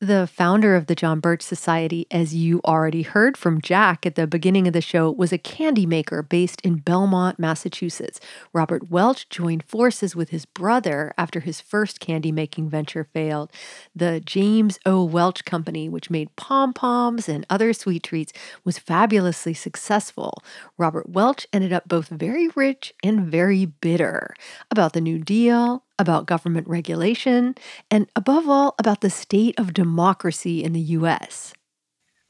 The 0.00 0.26
founder 0.30 0.76
of 0.76 0.88
the 0.88 0.94
John 0.94 1.20
Birch 1.20 1.40
Society, 1.40 2.06
as 2.10 2.34
you 2.34 2.60
already 2.66 3.00
heard 3.00 3.34
from 3.34 3.62
Jack 3.62 4.04
at 4.04 4.14
the 4.14 4.26
beginning 4.26 4.66
of 4.66 4.74
the 4.74 4.82
show, 4.82 5.10
was 5.10 5.32
a 5.32 5.38
candy 5.38 5.86
maker 5.86 6.22
based 6.22 6.60
in 6.60 6.80
Belmont, 6.80 7.38
Massachusetts. 7.38 8.20
Robert 8.52 8.90
Welch 8.90 9.26
joined 9.30 9.62
forces 9.62 10.14
with 10.14 10.28
his 10.28 10.44
brother 10.44 11.14
after 11.16 11.40
his 11.40 11.62
first 11.62 11.98
candy 11.98 12.30
making 12.30 12.68
venture 12.68 13.04
failed. 13.04 13.50
The 13.94 14.20
James 14.20 14.78
O. 14.84 15.02
Welch 15.02 15.46
Company, 15.46 15.88
which 15.88 16.10
made 16.10 16.36
pom 16.36 16.74
poms 16.74 17.26
and 17.26 17.46
other 17.48 17.72
sweet 17.72 18.02
treats, 18.02 18.34
was 18.64 18.76
fabulously 18.78 19.54
successful. 19.54 20.42
Robert 20.76 21.08
Welch 21.08 21.46
ended 21.54 21.72
up 21.72 21.88
both 21.88 22.08
very 22.08 22.48
rich 22.48 22.92
and 23.02 23.26
very 23.26 23.64
bitter 23.64 24.34
about 24.70 24.92
the 24.92 25.00
New 25.00 25.18
Deal, 25.18 25.85
about 25.98 26.26
government 26.26 26.68
regulation, 26.68 27.54
and 27.90 28.08
above 28.16 28.48
all, 28.48 28.74
about 28.78 29.00
the 29.00 29.10
state 29.10 29.58
of 29.58 29.72
democracy 29.72 30.62
in 30.62 30.72
the 30.72 30.80
US. 30.80 31.52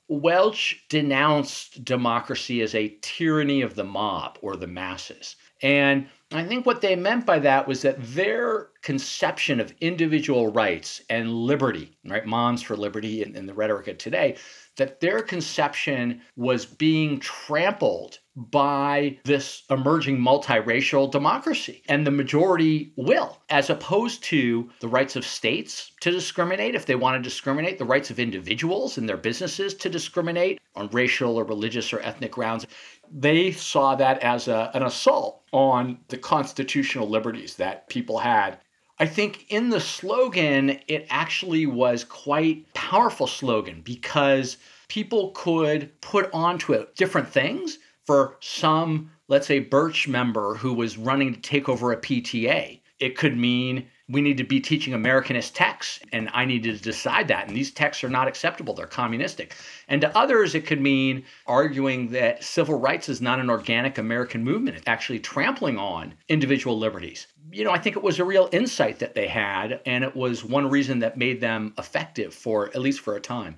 Welch 0.09 0.85
denounced 0.89 1.85
democracy 1.85 2.63
as 2.63 2.75
a 2.75 2.97
tyranny 3.03 3.61
of 3.63 3.75
the 3.75 3.85
mob 3.85 4.39
or 4.41 4.55
the 4.55 4.69
masses. 4.69 5.35
And 5.63 6.07
I 6.33 6.45
think 6.45 6.65
what 6.65 6.81
they 6.81 6.97
meant 6.97 7.27
by 7.27 7.39
that 7.41 7.67
was 7.67 7.83
that 7.83 8.03
their 8.03 8.69
conception 8.83 9.59
of 9.59 9.75
individual 9.81 10.53
rights 10.53 11.01
and 11.09 11.33
liberty, 11.33 11.97
right, 12.05 12.27
moms 12.27 12.63
for 12.63 12.77
liberty 12.77 13.23
in, 13.23 13.35
in 13.35 13.47
the 13.47 13.55
rhetoric 13.55 13.89
of 13.89 13.99
today, 13.99 14.37
that 14.77 15.01
their 15.01 15.23
conception 15.23 16.21
was 16.37 16.67
being 16.67 17.19
trampled 17.19 18.19
by 18.37 19.19
this 19.25 19.63
emerging 19.71 20.19
multiracial 20.19 21.11
democracy 21.11 21.83
and 21.89 22.07
the 22.07 22.11
majority 22.11 22.93
will, 22.97 23.41
as 23.49 23.71
opposed 23.71 24.23
to 24.25 24.71
the 24.81 24.89
rights 24.89 25.17
of 25.17 25.25
states 25.25 25.93
to 26.01 26.11
discriminate 26.11 26.75
if 26.75 26.85
they 26.85 26.95
want 26.95 27.17
to 27.17 27.29
discriminate, 27.29 27.79
the 27.79 27.85
rights 27.85 28.11
of 28.11 28.21
individuals 28.21 28.99
and 28.99 29.09
their 29.09 29.17
businesses 29.17 29.73
to 29.75 29.89
discriminate 29.89 30.61
on 30.75 30.89
racial 30.89 31.37
or 31.37 31.45
religious 31.45 31.93
or 31.93 32.01
ethnic 32.01 32.33
grounds. 32.33 32.67
They 33.11 33.53
saw 33.53 33.95
that 33.95 34.19
as 34.19 34.49
a, 34.49 34.71
an 34.75 34.83
assault 34.83 35.43
on 35.53 35.99
the 36.09 36.19
constitutional 36.19 37.09
liberties 37.09 37.57
that 37.57 37.89
people 37.89 38.19
had 38.19 38.59
I 38.99 39.07
think 39.07 39.45
in 39.51 39.69
the 39.69 39.81
slogan, 39.81 40.81
it 40.89 41.07
actually 41.11 41.67
was 41.67 42.03
quite 42.03 42.73
powerful 42.73 43.27
slogan 43.27 43.83
because 43.85 44.57
people 44.89 45.33
could 45.33 46.01
put 46.01 46.31
onto 46.33 46.73
it 46.73 46.97
different 46.97 47.29
things 47.29 47.79
for 48.07 48.37
some, 48.41 49.11
let's 49.29 49.47
say, 49.47 49.59
Birch 49.59 50.09
member 50.09 50.55
who 50.55 50.73
was 50.73 50.97
running 50.97 51.35
to 51.35 51.41
take 51.41 51.69
over 51.69 51.93
a 51.93 51.97
PTA. 51.97 52.81
It 52.99 53.17
could 53.17 53.37
mean 53.37 53.89
we 54.09 54.21
need 54.21 54.37
to 54.39 54.45
be 54.45 54.61
teaching 54.61 54.95
Americanist 54.95 55.53
texts, 55.55 55.99
and 56.13 56.31
I 56.33 56.45
need 56.45 56.63
to 56.63 56.79
decide 56.79 57.29
that. 57.29 57.49
And 57.49 57.57
these 57.57 57.73
texts 57.73 58.05
are 58.05 58.09
not 58.09 58.29
acceptable, 58.29 58.73
they're 58.73 58.87
communistic. 58.87 59.55
And 59.89 60.01
to 60.01 60.17
others, 60.17 60.55
it 60.55 60.65
could 60.65 60.81
mean 60.81 61.25
arguing 61.47 62.09
that 62.11 62.45
civil 62.45 62.79
rights 62.79 63.09
is 63.09 63.21
not 63.21 63.41
an 63.41 63.51
organic 63.51 63.99
American 63.99 64.45
movement, 64.45 64.77
it's 64.77 64.89
actually 64.89 65.19
trampling 65.19 65.77
on 65.77 66.15
individual 66.29 66.79
liberties. 66.79 67.27
You 67.51 67.65
know, 67.65 67.73
I 67.73 67.79
think 67.79 67.97
it 67.97 68.03
was 68.03 68.19
a 68.19 68.25
real 68.25 68.49
insight 68.53 69.01
that 69.01 69.15
they 69.15 69.27
had, 69.27 69.81
and 69.85 70.05
it 70.05 70.15
was 70.15 70.45
one 70.45 70.71
reason 70.71 71.01
that 71.01 71.19
made 71.19 71.41
them 71.41 71.75
effective 71.77 72.33
for 72.33 72.69
at 72.69 72.81
least 72.81 73.01
for 73.01 73.17
a 73.17 73.21
time. 73.21 73.57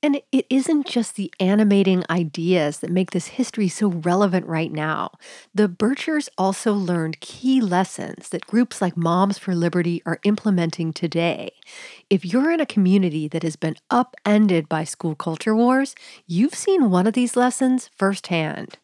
And 0.00 0.20
it 0.30 0.46
isn't 0.48 0.86
just 0.86 1.16
the 1.16 1.32
animating 1.40 2.04
ideas 2.08 2.78
that 2.78 2.90
make 2.90 3.10
this 3.10 3.28
history 3.28 3.66
so 3.66 3.88
relevant 3.88 4.46
right 4.46 4.70
now. 4.70 5.10
The 5.52 5.68
Birchers 5.68 6.28
also 6.38 6.72
learned 6.72 7.18
key 7.18 7.60
lessons 7.60 8.28
that 8.28 8.46
groups 8.46 8.80
like 8.80 8.96
Moms 8.96 9.38
for 9.38 9.56
Liberty 9.56 10.00
are 10.06 10.20
implementing 10.22 10.92
today. 10.92 11.50
If 12.08 12.24
you're 12.24 12.52
in 12.52 12.60
a 12.60 12.66
community 12.66 13.26
that 13.26 13.42
has 13.42 13.56
been 13.56 13.74
upended 13.90 14.68
by 14.68 14.84
school 14.84 15.16
culture 15.16 15.56
wars, 15.56 15.96
you've 16.28 16.54
seen 16.54 16.90
one 16.90 17.08
of 17.08 17.14
these 17.14 17.36
lessons 17.36 17.90
firsthand. 17.96 18.78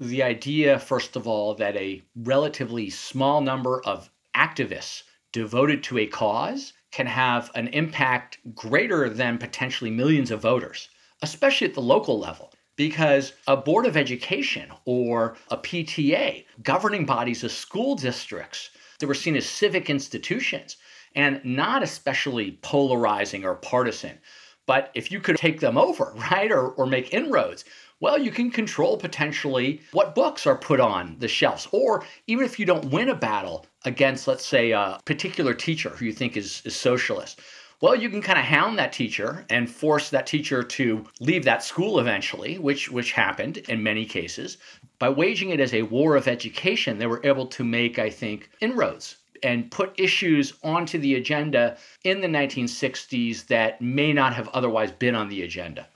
The 0.00 0.24
idea, 0.24 0.80
first 0.80 1.14
of 1.14 1.28
all, 1.28 1.54
that 1.56 1.76
a 1.76 2.02
relatively 2.16 2.90
small 2.90 3.40
number 3.40 3.80
of 3.84 4.10
activists 4.34 5.04
devoted 5.32 5.84
to 5.84 5.98
a 5.98 6.06
cause 6.06 6.72
can 6.90 7.06
have 7.06 7.50
an 7.54 7.68
impact 7.68 8.38
greater 8.54 9.08
than 9.08 9.38
potentially 9.38 9.90
millions 9.90 10.30
of 10.30 10.40
voters, 10.40 10.88
especially 11.22 11.66
at 11.66 11.74
the 11.74 11.80
local 11.80 12.18
level. 12.18 12.52
Because 12.76 13.34
a 13.46 13.56
board 13.56 13.84
of 13.86 13.96
education 13.96 14.70
or 14.86 15.36
a 15.50 15.56
PTA, 15.56 16.46
governing 16.62 17.04
bodies 17.04 17.44
of 17.44 17.52
school 17.52 17.94
districts 17.94 18.70
that 18.98 19.06
were 19.06 19.14
seen 19.14 19.36
as 19.36 19.46
civic 19.46 19.90
institutions 19.90 20.76
and 21.14 21.44
not 21.44 21.82
especially 21.82 22.58
polarizing 22.62 23.44
or 23.44 23.54
partisan. 23.54 24.18
But 24.66 24.90
if 24.94 25.10
you 25.10 25.20
could 25.20 25.36
take 25.36 25.60
them 25.60 25.76
over, 25.76 26.12
right, 26.30 26.52
or, 26.52 26.68
or 26.68 26.86
make 26.86 27.12
inroads, 27.12 27.64
well, 28.00 28.18
you 28.18 28.30
can 28.30 28.50
control 28.50 28.96
potentially 28.96 29.82
what 29.92 30.14
books 30.14 30.46
are 30.46 30.56
put 30.56 30.80
on 30.80 31.16
the 31.18 31.28
shelves. 31.28 31.68
Or 31.70 32.04
even 32.26 32.44
if 32.44 32.58
you 32.58 32.64
don't 32.64 32.90
win 32.90 33.10
a 33.10 33.14
battle 33.14 33.66
against, 33.84 34.26
let's 34.26 34.46
say, 34.46 34.70
a 34.70 34.98
particular 35.04 35.52
teacher 35.54 35.90
who 35.90 36.06
you 36.06 36.12
think 36.12 36.36
is, 36.36 36.62
is 36.64 36.74
socialist, 36.74 37.40
well, 37.82 37.94
you 37.94 38.10
can 38.10 38.20
kind 38.20 38.38
of 38.38 38.44
hound 38.44 38.78
that 38.78 38.92
teacher 38.92 39.46
and 39.48 39.70
force 39.70 40.10
that 40.10 40.26
teacher 40.26 40.62
to 40.62 41.06
leave 41.18 41.44
that 41.44 41.64
school 41.64 41.98
eventually, 41.98 42.58
which 42.58 42.90
which 42.90 43.12
happened 43.12 43.56
in 43.56 43.82
many 43.82 44.04
cases. 44.04 44.58
By 44.98 45.08
waging 45.08 45.48
it 45.48 45.60
as 45.60 45.72
a 45.72 45.82
war 45.82 46.14
of 46.16 46.28
education, 46.28 46.98
they 46.98 47.06
were 47.06 47.24
able 47.24 47.46
to 47.46 47.64
make, 47.64 47.98
I 47.98 48.10
think, 48.10 48.50
inroads 48.60 49.16
and 49.42 49.70
put 49.70 49.98
issues 49.98 50.52
onto 50.62 50.98
the 50.98 51.14
agenda 51.14 51.76
in 52.04 52.20
the 52.20 52.28
1960s 52.28 53.46
that 53.46 53.80
may 53.80 54.12
not 54.12 54.34
have 54.34 54.48
otherwise 54.48 54.92
been 54.92 55.14
on 55.14 55.28
the 55.28 55.42
agenda. 55.42 55.86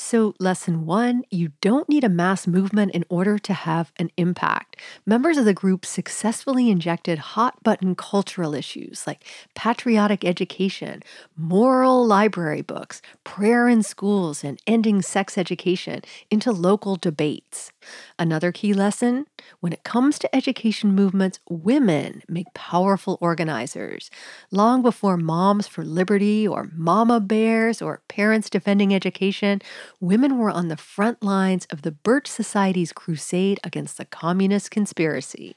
So, 0.00 0.36
lesson 0.38 0.86
one 0.86 1.24
you 1.28 1.50
don't 1.60 1.88
need 1.88 2.04
a 2.04 2.08
mass 2.08 2.46
movement 2.46 2.92
in 2.92 3.04
order 3.08 3.36
to 3.36 3.52
have 3.52 3.92
an 3.96 4.12
impact. 4.16 4.76
Members 5.04 5.36
of 5.36 5.44
the 5.44 5.52
group 5.52 5.84
successfully 5.84 6.70
injected 6.70 7.18
hot 7.18 7.60
button 7.64 7.96
cultural 7.96 8.54
issues 8.54 9.08
like 9.08 9.24
patriotic 9.56 10.24
education, 10.24 11.02
moral 11.36 12.06
library 12.06 12.62
books, 12.62 13.02
prayer 13.24 13.66
in 13.68 13.82
schools, 13.82 14.44
and 14.44 14.62
ending 14.68 15.02
sex 15.02 15.36
education 15.36 16.02
into 16.30 16.52
local 16.52 16.94
debates. 16.94 17.72
Another 18.18 18.52
key 18.52 18.72
lesson 18.72 19.26
when 19.60 19.72
it 19.72 19.84
comes 19.84 20.18
to 20.18 20.34
education 20.34 20.94
movements, 20.94 21.40
women 21.48 22.22
make 22.28 22.52
powerful 22.54 23.18
organizers. 23.20 24.10
Long 24.50 24.82
before 24.82 25.16
Moms 25.16 25.66
for 25.66 25.84
Liberty 25.84 26.46
or 26.46 26.68
Mama 26.74 27.20
Bears 27.20 27.80
or 27.80 28.02
Parents 28.08 28.50
Defending 28.50 28.94
Education, 28.94 29.60
women 30.00 30.38
were 30.38 30.50
on 30.50 30.68
the 30.68 30.76
front 30.76 31.22
lines 31.22 31.66
of 31.70 31.82
the 31.82 31.92
Birch 31.92 32.26
Society's 32.26 32.92
crusade 32.92 33.60
against 33.64 33.98
the 33.98 34.04
communist 34.04 34.70
conspiracy, 34.70 35.56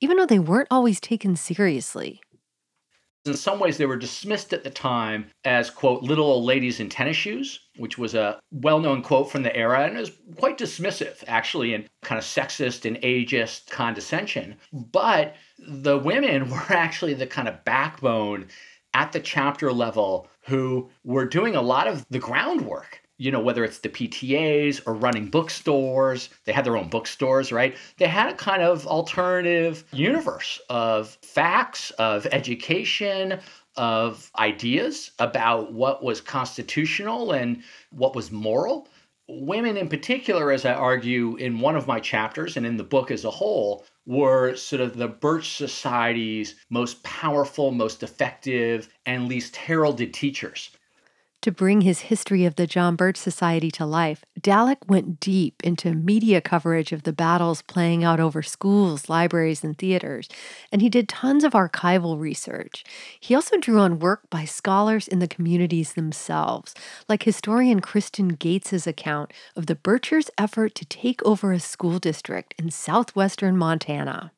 even 0.00 0.16
though 0.16 0.26
they 0.26 0.38
weren't 0.38 0.68
always 0.70 1.00
taken 1.00 1.36
seriously. 1.36 2.20
In 3.26 3.34
some 3.34 3.58
ways, 3.60 3.76
they 3.76 3.86
were 3.86 3.96
dismissed 3.96 4.52
at 4.52 4.64
the 4.64 4.70
time 4.70 5.30
as, 5.44 5.68
quote, 5.68 6.02
little 6.02 6.26
old 6.26 6.44
ladies 6.44 6.80
in 6.80 6.88
tennis 6.88 7.16
shoes, 7.16 7.60
which 7.76 7.98
was 7.98 8.14
a 8.14 8.40
well 8.50 8.80
known 8.80 9.02
quote 9.02 9.30
from 9.30 9.42
the 9.42 9.54
era 9.54 9.84
and 9.84 9.96
it 9.96 10.00
was 10.00 10.12
quite 10.36 10.56
dismissive, 10.56 11.22
actually, 11.26 11.74
and 11.74 11.88
kind 12.02 12.18
of 12.18 12.24
sexist 12.24 12.86
and 12.86 12.96
ageist 13.02 13.68
condescension. 13.70 14.56
But 14.72 15.36
the 15.58 15.98
women 15.98 16.50
were 16.50 16.72
actually 16.72 17.14
the 17.14 17.26
kind 17.26 17.48
of 17.48 17.64
backbone 17.64 18.48
at 18.94 19.12
the 19.12 19.20
chapter 19.20 19.72
level 19.72 20.28
who 20.42 20.90
were 21.04 21.26
doing 21.26 21.54
a 21.54 21.62
lot 21.62 21.86
of 21.86 22.04
the 22.10 22.18
groundwork 22.18 22.99
you 23.20 23.30
know, 23.30 23.38
whether 23.38 23.62
it's 23.64 23.80
the 23.80 23.90
PTAs 23.90 24.80
or 24.86 24.94
running 24.94 25.26
bookstores, 25.26 26.30
they 26.46 26.52
had 26.52 26.64
their 26.64 26.78
own 26.78 26.88
bookstores, 26.88 27.52
right? 27.52 27.76
They 27.98 28.06
had 28.06 28.32
a 28.32 28.34
kind 28.34 28.62
of 28.62 28.86
alternative 28.86 29.84
universe 29.92 30.58
of 30.70 31.18
facts, 31.20 31.90
of 31.98 32.26
education, 32.32 33.38
of 33.76 34.30
ideas 34.38 35.10
about 35.18 35.70
what 35.70 36.02
was 36.02 36.22
constitutional 36.22 37.32
and 37.32 37.62
what 37.90 38.16
was 38.16 38.32
moral. 38.32 38.88
Women, 39.28 39.76
in 39.76 39.90
particular, 39.90 40.50
as 40.50 40.64
I 40.64 40.72
argue 40.72 41.36
in 41.36 41.60
one 41.60 41.76
of 41.76 41.86
my 41.86 42.00
chapters 42.00 42.56
and 42.56 42.64
in 42.64 42.78
the 42.78 42.84
book 42.84 43.10
as 43.10 43.26
a 43.26 43.30
whole, 43.30 43.84
were 44.06 44.56
sort 44.56 44.80
of 44.80 44.96
the 44.96 45.08
Birch 45.08 45.58
Society's 45.58 46.56
most 46.70 47.02
powerful, 47.02 47.70
most 47.70 48.02
effective, 48.02 48.88
and 49.04 49.28
least 49.28 49.56
heralded 49.56 50.14
teachers. 50.14 50.70
To 51.42 51.50
bring 51.50 51.80
his 51.80 52.00
history 52.00 52.44
of 52.44 52.56
the 52.56 52.66
John 52.66 52.96
Birch 52.96 53.16
Society 53.16 53.70
to 53.70 53.86
life, 53.86 54.22
Dallek 54.38 54.86
went 54.88 55.20
deep 55.20 55.62
into 55.64 55.94
media 55.94 56.42
coverage 56.42 56.92
of 56.92 57.04
the 57.04 57.14
battles 57.14 57.62
playing 57.62 58.04
out 58.04 58.20
over 58.20 58.42
schools, 58.42 59.08
libraries, 59.08 59.64
and 59.64 59.78
theaters, 59.78 60.28
and 60.70 60.82
he 60.82 60.90
did 60.90 61.08
tons 61.08 61.42
of 61.42 61.54
archival 61.54 62.20
research. 62.20 62.84
He 63.18 63.34
also 63.34 63.56
drew 63.56 63.78
on 63.78 64.00
work 64.00 64.28
by 64.28 64.44
scholars 64.44 65.08
in 65.08 65.18
the 65.18 65.26
communities 65.26 65.94
themselves, 65.94 66.74
like 67.08 67.22
historian 67.22 67.80
Kristen 67.80 68.28
Gates's 68.28 68.86
account 68.86 69.32
of 69.56 69.64
the 69.64 69.76
Birchers' 69.76 70.28
effort 70.36 70.74
to 70.74 70.84
take 70.84 71.22
over 71.22 71.52
a 71.52 71.60
school 71.60 71.98
district 71.98 72.52
in 72.58 72.70
southwestern 72.70 73.56
Montana 73.56 74.32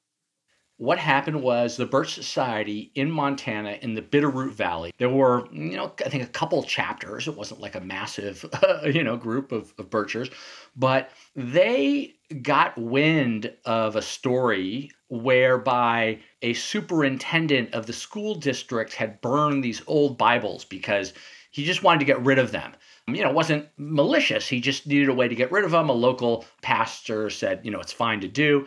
what 0.83 0.99
happened 0.99 1.41
was 1.41 1.77
the 1.77 1.87
Birch 1.87 2.12
Society 2.12 2.91
in 2.97 3.09
Montana 3.09 3.79
in 3.83 3.95
the 3.95 4.03
Bitterroot 4.03 4.51
Valley. 4.51 4.93
There 4.99 5.09
were, 5.09 5.47
you 5.53 5.77
know, 5.77 5.93
I 6.05 6.09
think 6.09 6.25
a 6.25 6.27
couple 6.27 6.61
chapters. 6.65 7.29
It 7.29 7.37
wasn't 7.37 7.61
like 7.61 7.77
a 7.77 7.81
massive, 7.81 8.45
uh, 8.53 8.81
you 8.87 9.05
know, 9.05 9.17
group 9.17 9.53
of, 9.53 9.73
of 9.79 9.91
Birchers, 9.91 10.33
but 10.75 11.11
they 11.37 12.17
got 12.43 12.77
wind 12.77 13.53
of 13.65 13.95
a 13.95 14.03
story 14.03 14.91
whereby 15.09 16.19
a 16.43 16.53
superintendent 16.55 17.73
of 17.75 17.87
the 17.87 17.93
school 17.93 18.35
district 18.35 18.93
had 18.95 19.21
burned 19.21 19.62
these 19.62 19.83
old 19.87 20.19
Bibles 20.19 20.65
because 20.65 21.12
he 21.53 21.65
just 21.65 21.85
wanted 21.85 22.01
to 22.01 22.07
get 22.07 22.25
rid 22.25 22.41
of 22.41 22.51
them 22.51 22.73
you 23.09 23.23
know, 23.23 23.31
it 23.31 23.35
wasn't 23.35 23.69
malicious. 23.77 24.47
He 24.47 24.61
just 24.61 24.87
needed 24.87 25.09
a 25.09 25.15
way 25.15 25.27
to 25.27 25.35
get 25.35 25.51
rid 25.51 25.65
of 25.65 25.73
them. 25.73 25.89
A 25.89 25.93
local 25.93 26.45
pastor 26.61 27.31
said, 27.31 27.61
you 27.65 27.71
know, 27.71 27.81
it's 27.81 27.93
fine 27.93 28.21
to 28.21 28.29
do. 28.29 28.67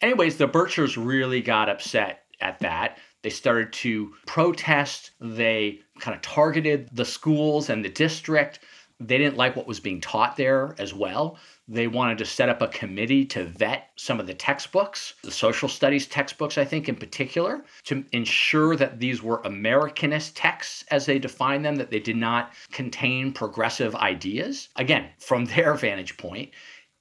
Anyways, 0.00 0.36
the 0.36 0.48
Birchers 0.48 0.96
really 1.02 1.40
got 1.40 1.68
upset 1.68 2.24
at 2.40 2.58
that. 2.60 2.98
They 3.22 3.30
started 3.30 3.72
to 3.74 4.14
protest. 4.26 5.10
They 5.20 5.80
kind 5.98 6.14
of 6.14 6.22
targeted 6.22 6.88
the 6.92 7.04
schools 7.04 7.68
and 7.68 7.84
the 7.84 7.88
district. 7.88 8.60
they 9.00 9.18
didn't 9.18 9.36
like 9.36 9.54
what 9.54 9.66
was 9.66 9.78
being 9.80 10.00
taught 10.00 10.36
there 10.36 10.74
as 10.78 10.92
well. 10.92 11.38
They 11.68 11.86
wanted 11.86 12.18
to 12.18 12.24
set 12.24 12.48
up 12.48 12.62
a 12.62 12.68
committee 12.68 13.24
to 13.26 13.44
vet 13.44 13.90
some 13.96 14.18
of 14.18 14.26
the 14.26 14.34
textbooks, 14.34 15.14
the 15.22 15.30
social 15.30 15.68
studies 15.68 16.06
textbooks, 16.06 16.58
I 16.58 16.64
think, 16.64 16.88
in 16.88 16.96
particular, 16.96 17.62
to 17.84 18.04
ensure 18.12 18.74
that 18.76 18.98
these 18.98 19.22
were 19.22 19.42
Americanist 19.42 20.32
texts 20.34 20.84
as 20.90 21.06
they 21.06 21.18
define 21.18 21.62
them, 21.62 21.76
that 21.76 21.90
they 21.90 22.00
did 22.00 22.16
not 22.16 22.52
contain 22.72 23.32
progressive 23.32 23.94
ideas. 23.96 24.68
Again, 24.76 25.10
from 25.18 25.44
their 25.44 25.74
vantage 25.86 26.16
point. 26.16 26.50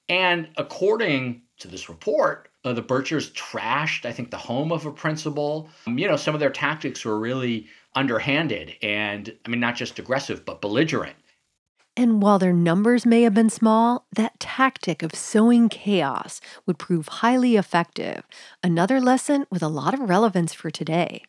And 0.09 0.49
according 0.57 1.41
to 1.59 1.67
this 1.67 1.89
report, 1.89 2.49
uh, 2.67 2.73
the 2.73 2.83
Birchers 2.83 3.31
trashed, 3.31 4.05
I 4.05 4.11
think, 4.11 4.29
the 4.29 4.37
home 4.37 4.71
of 4.71 4.85
a 4.85 4.91
principal. 4.91 5.69
Um, 5.85 5.97
you 5.97 6.07
know, 6.07 6.17
some 6.17 6.33
of 6.33 6.39
their 6.39 6.49
tactics 6.49 7.05
were 7.05 7.17
really 7.17 7.67
underhanded 7.95 8.75
and, 8.81 9.33
I 9.45 9.49
mean, 9.49 9.59
not 9.59 9.75
just 9.75 9.99
aggressive, 9.99 10.43
but 10.45 10.61
belligerent. 10.61 11.15
And 11.95 12.21
while 12.21 12.37
their 12.37 12.53
numbers 12.53 13.05
may 13.05 13.23
have 13.23 13.33
been 13.33 13.49
small, 13.49 14.05
that 14.15 14.39
tactic 14.39 15.01
of 15.01 15.15
sowing 15.15 15.67
chaos 15.69 16.41
would 16.65 16.77
prove 16.77 17.07
highly 17.07 17.55
effective. 17.55 18.23
Another 18.61 19.01
lesson 19.01 19.45
with 19.49 19.63
a 19.63 19.67
lot 19.67 19.93
of 19.95 20.01
relevance 20.01 20.53
for 20.53 20.69
today. 20.69 21.23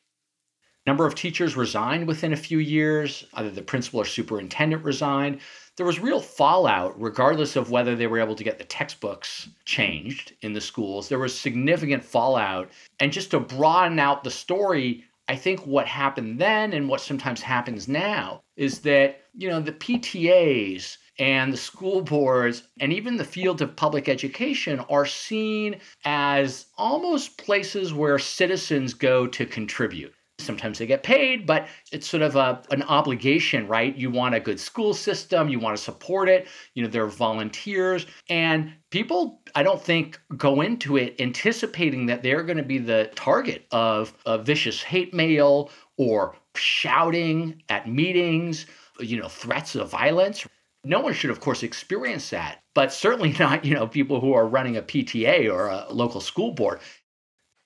Number 0.88 1.04
of 1.04 1.14
teachers 1.14 1.54
resigned 1.54 2.08
within 2.08 2.32
a 2.32 2.36
few 2.36 2.56
years, 2.60 3.26
either 3.34 3.50
the 3.50 3.60
principal 3.60 4.00
or 4.00 4.06
superintendent 4.06 4.82
resigned. 4.82 5.40
There 5.76 5.84
was 5.84 6.00
real 6.00 6.18
fallout, 6.18 6.98
regardless 6.98 7.56
of 7.56 7.70
whether 7.70 7.94
they 7.94 8.06
were 8.06 8.20
able 8.20 8.34
to 8.34 8.42
get 8.42 8.56
the 8.56 8.64
textbooks 8.64 9.50
changed 9.66 10.32
in 10.40 10.54
the 10.54 10.62
schools. 10.62 11.10
There 11.10 11.18
was 11.18 11.38
significant 11.38 12.02
fallout. 12.02 12.70
And 13.00 13.12
just 13.12 13.32
to 13.32 13.38
broaden 13.38 13.98
out 13.98 14.24
the 14.24 14.30
story, 14.30 15.04
I 15.28 15.36
think 15.36 15.66
what 15.66 15.86
happened 15.86 16.38
then 16.38 16.72
and 16.72 16.88
what 16.88 17.02
sometimes 17.02 17.42
happens 17.42 17.86
now 17.86 18.40
is 18.56 18.78
that, 18.78 19.24
you 19.34 19.50
know, 19.50 19.60
the 19.60 19.72
PTAs 19.72 20.96
and 21.18 21.52
the 21.52 21.58
school 21.58 22.00
boards 22.00 22.62
and 22.80 22.94
even 22.94 23.18
the 23.18 23.24
field 23.24 23.60
of 23.60 23.76
public 23.76 24.08
education 24.08 24.80
are 24.88 25.04
seen 25.04 25.80
as 26.06 26.64
almost 26.78 27.36
places 27.36 27.92
where 27.92 28.18
citizens 28.18 28.94
go 28.94 29.26
to 29.26 29.44
contribute. 29.44 30.14
Sometimes 30.38 30.78
they 30.78 30.86
get 30.86 31.02
paid, 31.02 31.46
but 31.46 31.66
it's 31.90 32.08
sort 32.08 32.22
of 32.22 32.36
a, 32.36 32.62
an 32.70 32.82
obligation, 32.84 33.66
right? 33.66 33.96
You 33.96 34.10
want 34.10 34.36
a 34.36 34.40
good 34.40 34.60
school 34.60 34.94
system, 34.94 35.48
you 35.48 35.58
want 35.58 35.76
to 35.76 35.82
support 35.82 36.28
it. 36.28 36.46
You 36.74 36.82
know, 36.82 36.88
they're 36.88 37.06
volunteers, 37.06 38.06
and 38.30 38.72
people, 38.90 39.42
I 39.54 39.62
don't 39.64 39.82
think, 39.82 40.20
go 40.36 40.60
into 40.60 40.96
it 40.96 41.16
anticipating 41.20 42.06
that 42.06 42.22
they're 42.22 42.44
going 42.44 42.56
to 42.56 42.62
be 42.62 42.78
the 42.78 43.10
target 43.16 43.66
of 43.72 44.14
a 44.26 44.38
vicious 44.38 44.80
hate 44.80 45.12
mail 45.12 45.70
or 45.96 46.36
shouting 46.54 47.62
at 47.68 47.88
meetings, 47.88 48.66
you 49.00 49.20
know, 49.20 49.28
threats 49.28 49.74
of 49.74 49.90
violence. 49.90 50.46
No 50.84 51.00
one 51.00 51.12
should, 51.12 51.30
of 51.30 51.40
course, 51.40 51.62
experience 51.62 52.30
that, 52.30 52.62
but 52.74 52.92
certainly 52.92 53.32
not, 53.38 53.64
you 53.64 53.74
know, 53.74 53.86
people 53.86 54.20
who 54.20 54.32
are 54.32 54.46
running 54.46 54.76
a 54.76 54.82
PTA 54.82 55.52
or 55.52 55.66
a 55.66 55.92
local 55.92 56.20
school 56.20 56.52
board. 56.52 56.80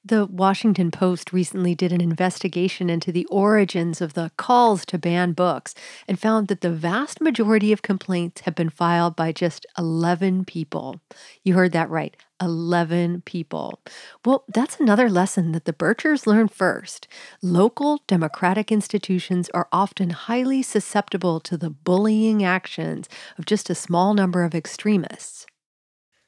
The 0.05 0.27
Washington 0.27 0.91
Post 0.91 1.33
recently 1.33 1.77
did 1.77 1.93
an 1.93 2.01
investigation 2.01 2.91
into 2.91 3.13
the 3.13 3.25
origins 3.27 4.01
of 4.01 4.15
the 4.15 4.33
calls 4.37 4.85
to 4.87 4.99
ban 4.99 5.31
books 5.33 5.77
and 6.09 6.19
found 6.19 6.49
that 6.49 6.61
the 6.61 6.73
vast 6.73 7.21
majority 7.21 7.71
of 7.73 7.83
complaints 7.83 8.41
have 8.41 8.57
been 8.57 8.69
filed 8.69 9.15
by 9.15 9.31
just 9.31 9.65
11 9.79 10.45
people. 10.45 11.01
You 11.45 11.55
heard 11.55 11.71
that 11.73 11.89
right 11.89 12.17
11 12.41 13.23
people. 13.25 13.79
Well, 14.25 14.43
that's 14.53 14.81
another 14.81 15.09
lesson 15.09 15.53
that 15.53 15.67
the 15.67 15.73
Birchers 15.73 16.27
learned 16.27 16.51
first. 16.51 17.07
Local 17.41 18.03
democratic 18.09 18.73
institutions 18.73 19.49
are 19.55 19.69
often 19.71 20.11
highly 20.11 20.63
susceptible 20.63 21.39
to 21.39 21.57
the 21.57 21.71
bullying 21.71 22.43
actions 22.43 23.09
of 23.39 23.47
just 23.47 23.71
a 23.71 23.75
small 23.77 24.15
number 24.15 24.43
of 24.43 24.53
extremists 24.53 25.47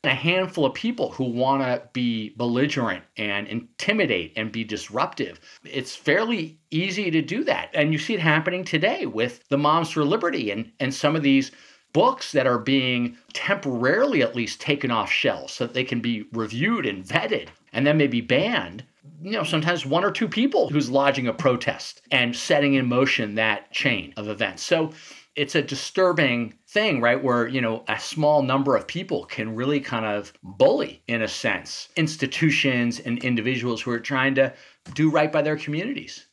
a 0.06 0.14
handful 0.14 0.66
of 0.66 0.74
people 0.74 1.10
who 1.12 1.24
want 1.24 1.62
to 1.62 1.82
be 1.92 2.34
belligerent 2.36 3.04
and 3.16 3.46
intimidate 3.46 4.32
and 4.36 4.52
be 4.52 4.64
disruptive. 4.64 5.40
It's 5.64 5.96
fairly 5.96 6.58
easy 6.70 7.10
to 7.10 7.22
do 7.22 7.44
that. 7.44 7.70
And 7.74 7.92
you 7.92 7.98
see 7.98 8.14
it 8.14 8.20
happening 8.20 8.64
today 8.64 9.06
with 9.06 9.46
the 9.48 9.58
Moms 9.58 9.90
for 9.90 10.04
Liberty 10.04 10.50
and, 10.50 10.72
and 10.80 10.92
some 10.92 11.16
of 11.16 11.22
these 11.22 11.50
books 11.92 12.32
that 12.32 12.46
are 12.46 12.58
being 12.58 13.16
temporarily 13.32 14.20
at 14.20 14.34
least 14.34 14.60
taken 14.60 14.90
off 14.90 15.10
shelves 15.10 15.52
so 15.52 15.66
that 15.66 15.74
they 15.74 15.84
can 15.84 16.00
be 16.00 16.26
reviewed 16.32 16.84
and 16.84 17.04
vetted 17.04 17.48
and 17.72 17.86
then 17.86 17.96
maybe 17.96 18.20
banned. 18.20 18.84
You 19.22 19.32
know, 19.32 19.44
sometimes 19.44 19.86
one 19.86 20.04
or 20.04 20.10
two 20.10 20.28
people 20.28 20.68
who's 20.68 20.90
lodging 20.90 21.28
a 21.28 21.32
protest 21.32 22.02
and 22.10 22.34
setting 22.34 22.74
in 22.74 22.88
motion 22.88 23.36
that 23.36 23.72
chain 23.72 24.12
of 24.16 24.28
events. 24.28 24.62
So 24.62 24.92
it's 25.36 25.54
a 25.54 25.62
disturbing 25.62 26.54
thing, 26.68 27.00
right? 27.00 27.22
Where, 27.22 27.48
you 27.48 27.60
know, 27.60 27.84
a 27.88 27.98
small 27.98 28.42
number 28.42 28.76
of 28.76 28.86
people 28.86 29.24
can 29.24 29.54
really 29.54 29.80
kind 29.80 30.06
of 30.06 30.32
bully, 30.42 31.02
in 31.08 31.22
a 31.22 31.28
sense, 31.28 31.88
institutions 31.96 33.00
and 33.00 33.22
individuals 33.24 33.82
who 33.82 33.90
are 33.90 34.00
trying 34.00 34.34
to 34.36 34.52
do 34.94 35.10
right 35.10 35.32
by 35.32 35.42
their 35.42 35.56
communities. 35.56 36.26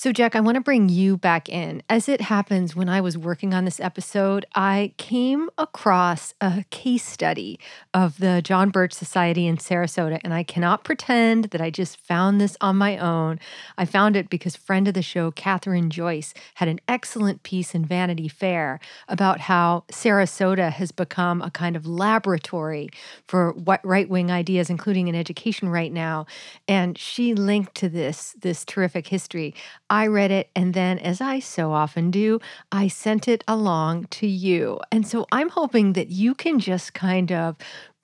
So, 0.00 0.12
Jack, 0.12 0.34
I 0.34 0.40
want 0.40 0.54
to 0.54 0.62
bring 0.62 0.88
you 0.88 1.18
back 1.18 1.50
in. 1.50 1.82
As 1.90 2.08
it 2.08 2.22
happens, 2.22 2.74
when 2.74 2.88
I 2.88 3.02
was 3.02 3.18
working 3.18 3.52
on 3.52 3.66
this 3.66 3.78
episode, 3.78 4.46
I 4.54 4.94
came 4.96 5.50
across 5.58 6.32
a 6.40 6.64
case 6.70 7.04
study 7.04 7.60
of 7.92 8.16
the 8.16 8.40
John 8.40 8.70
Birch 8.70 8.94
Society 8.94 9.46
in 9.46 9.58
Sarasota, 9.58 10.18
and 10.24 10.32
I 10.32 10.42
cannot 10.42 10.84
pretend 10.84 11.50
that 11.50 11.60
I 11.60 11.68
just 11.68 12.00
found 12.00 12.40
this 12.40 12.56
on 12.62 12.76
my 12.76 12.96
own. 12.96 13.40
I 13.76 13.84
found 13.84 14.16
it 14.16 14.30
because 14.30 14.56
friend 14.56 14.88
of 14.88 14.94
the 14.94 15.02
show, 15.02 15.30
Kathryn 15.32 15.90
Joyce, 15.90 16.32
had 16.54 16.68
an 16.68 16.80
excellent 16.88 17.42
piece 17.42 17.74
in 17.74 17.84
Vanity 17.84 18.26
Fair 18.26 18.80
about 19.06 19.40
how 19.40 19.84
Sarasota 19.92 20.72
has 20.72 20.92
become 20.92 21.42
a 21.42 21.50
kind 21.50 21.76
of 21.76 21.84
laboratory 21.84 22.88
for 23.28 23.52
what 23.52 23.84
right 23.84 24.08
wing 24.08 24.30
ideas, 24.30 24.70
including 24.70 25.08
in 25.08 25.14
education 25.14 25.68
right 25.68 25.92
now. 25.92 26.24
And 26.66 26.96
she 26.96 27.34
linked 27.34 27.74
to 27.74 27.90
this 27.90 28.34
this 28.40 28.64
terrific 28.64 29.06
history. 29.06 29.54
I 29.90 30.06
read 30.06 30.30
it, 30.30 30.48
and 30.54 30.72
then, 30.72 30.98
as 31.00 31.20
I 31.20 31.40
so 31.40 31.72
often 31.72 32.10
do, 32.12 32.40
I 32.70 32.86
sent 32.86 33.26
it 33.26 33.42
along 33.48 34.04
to 34.12 34.26
you. 34.26 34.80
And 34.92 35.06
so 35.06 35.26
I'm 35.32 35.48
hoping 35.48 35.94
that 35.94 36.08
you 36.08 36.34
can 36.34 36.60
just 36.60 36.94
kind 36.94 37.32
of 37.32 37.56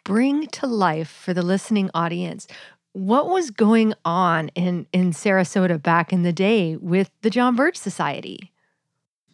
bring 0.05 0.49
to 0.49 0.67
life 0.67 1.09
for 1.09 1.33
the 1.33 1.43
listening 1.43 1.91
audience 1.95 2.47
what 2.93 3.29
was 3.29 3.51
going 3.51 3.93
on 4.07 4.49
in, 4.55 4.87
in 4.91 5.13
Sarasota 5.13 5.81
back 5.81 6.15
in 6.15 6.23
the 6.23 6.33
day 6.33 6.77
with 6.77 7.11
the 7.21 7.29
John 7.29 7.55
Birch 7.55 7.77
Society. 7.77 8.53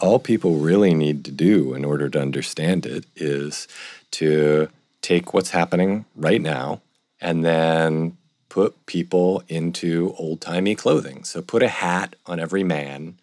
All 0.01 0.19
people 0.19 0.57
really 0.57 0.95
need 0.95 1.25
to 1.27 1.31
do 1.31 1.73
in 1.73 1.85
order 1.85 2.09
to 2.09 2.21
understand 2.21 2.85
it 2.85 3.07
is 3.15 3.69
to 4.12 4.69
take 5.01 5.33
what's 5.33 5.51
happening 5.51 6.07
right 6.17 6.43
now 6.43 6.81
and 7.21 7.45
then 7.45 8.19
put 8.53 8.85
people 8.85 9.43
into 9.49 10.15
old 10.19 10.38
timey 10.43 10.75
clothing. 10.75 11.25
So 11.25 11.41
put 11.41 11.62
a 11.62 11.69
hat 11.69 12.17
on 12.27 12.38
every 12.38 12.62
man 12.62 13.19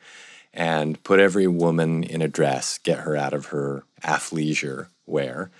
and 0.55 1.01
put 1.03 1.19
every 1.19 1.45
woman 1.45 2.03
in 2.03 2.23
a 2.23 2.27
dress, 2.27 2.79
get 2.79 3.01
her 3.01 3.15
out 3.15 3.33
of 3.33 3.45
her 3.47 3.83
athleisure 4.03 4.87
wear. 5.05 5.51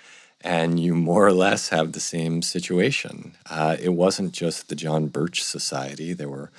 And 0.41 0.79
you 0.79 0.95
more 0.95 1.23
or 1.23 1.34
less 1.34 1.69
have 1.69 1.91
the 1.91 1.99
same 1.99 2.41
situation. 2.41 3.38
Uh, 3.47 3.77
it 3.79 3.89
wasn't 3.89 4.32
just 4.32 4.69
the 4.69 4.75
John 4.75 5.05
Birch 5.05 5.43
Society, 5.43 6.13
there 6.13 6.29
were 6.29 6.49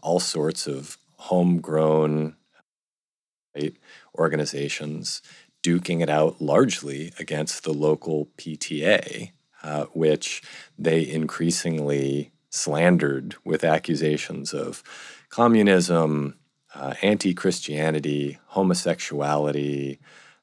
all 0.00 0.20
sorts 0.20 0.68
of 0.68 0.98
homegrown 1.16 2.36
right, 3.56 3.74
organizations 4.16 5.20
duking 5.64 6.00
it 6.00 6.08
out 6.08 6.40
largely 6.40 7.12
against 7.18 7.64
the 7.64 7.74
local 7.74 8.28
PTA, 8.38 9.32
uh, 9.64 9.86
which 9.86 10.42
they 10.78 11.04
increasingly 11.08 12.30
slandered 12.52 13.34
with 13.44 13.64
accusations 13.64 14.52
of 14.52 14.82
communism, 15.30 16.36
uh, 16.74 16.94
anti 17.02 17.34
Christianity, 17.34 18.38
homosexuality. 18.48 19.98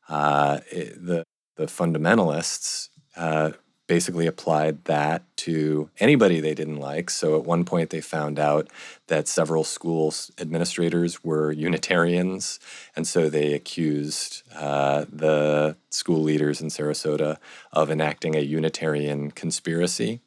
Uh, 0.10 0.60
it, 0.72 1.06
the, 1.06 1.24
the 1.56 1.68
fundamentalists 1.68 2.90
uh, 3.16 3.52
basically 3.88 4.28
applied 4.28 4.86
that 4.86 5.24
to 5.36 5.90
anybody 6.00 6.40
they 6.40 6.54
didn't 6.54 6.80
like. 6.80 7.10
So 7.10 7.38
at 7.38 7.46
one 7.46 7.64
point, 7.66 7.90
they 7.90 8.02
found 8.02 8.38
out 8.38 8.70
that 9.08 9.28
several 9.28 9.64
school 9.64 10.14
administrators 10.40 11.24
were 11.24 11.52
Unitarians, 11.52 12.60
and 12.96 13.08
so 13.08 13.30
they 13.30 13.54
accused 13.54 14.44
uh, 14.56 15.06
the 15.12 15.76
school 15.90 16.22
leaders 16.22 16.62
in 16.62 16.68
Sarasota 16.68 17.38
of 17.72 17.90
enacting 17.90 18.36
a 18.36 18.42
Unitarian 18.42 19.32
conspiracy. 19.32 20.22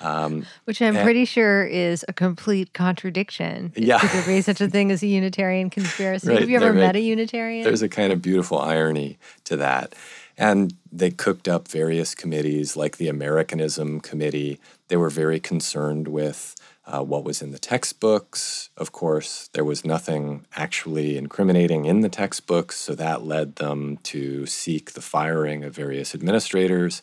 Um, 0.00 0.46
Which 0.64 0.80
I'm 0.80 0.96
and, 0.96 1.04
pretty 1.04 1.24
sure 1.24 1.64
is 1.64 2.04
a 2.08 2.12
complete 2.12 2.72
contradiction. 2.72 3.72
Yeah. 3.80 3.98
Because 4.00 4.26
there 4.26 4.36
is 4.36 4.44
such 4.46 4.60
a 4.60 4.68
thing 4.68 4.90
as 4.90 5.02
a 5.02 5.06
Unitarian 5.06 5.70
conspiracy. 5.70 6.28
Right, 6.28 6.40
Have 6.40 6.50
you 6.50 6.56
ever 6.56 6.72
met 6.72 6.96
a 6.96 7.00
Unitarian? 7.00 7.64
There's 7.64 7.82
a 7.82 7.88
kind 7.88 8.12
of 8.12 8.20
beautiful 8.20 8.58
irony 8.58 9.18
to 9.44 9.56
that. 9.56 9.94
And 10.36 10.74
they 10.92 11.10
cooked 11.10 11.48
up 11.48 11.66
various 11.68 12.14
committees 12.14 12.76
like 12.76 12.98
the 12.98 13.08
Americanism 13.08 14.00
Committee. 14.00 14.60
They 14.88 14.96
were 14.96 15.10
very 15.10 15.40
concerned 15.40 16.08
with 16.08 16.56
uh, 16.86 17.02
what 17.02 17.24
was 17.24 17.42
in 17.42 17.52
the 17.52 17.58
textbooks. 17.58 18.70
Of 18.76 18.92
course, 18.92 19.48
there 19.52 19.64
was 19.64 19.84
nothing 19.84 20.46
actually 20.56 21.16
incriminating 21.16 21.84
in 21.84 22.00
the 22.00 22.08
textbooks, 22.08 22.76
so 22.76 22.94
that 22.94 23.24
led 23.24 23.56
them 23.56 23.98
to 24.04 24.46
seek 24.46 24.92
the 24.92 25.02
firing 25.02 25.64
of 25.64 25.74
various 25.74 26.14
administrators. 26.14 27.02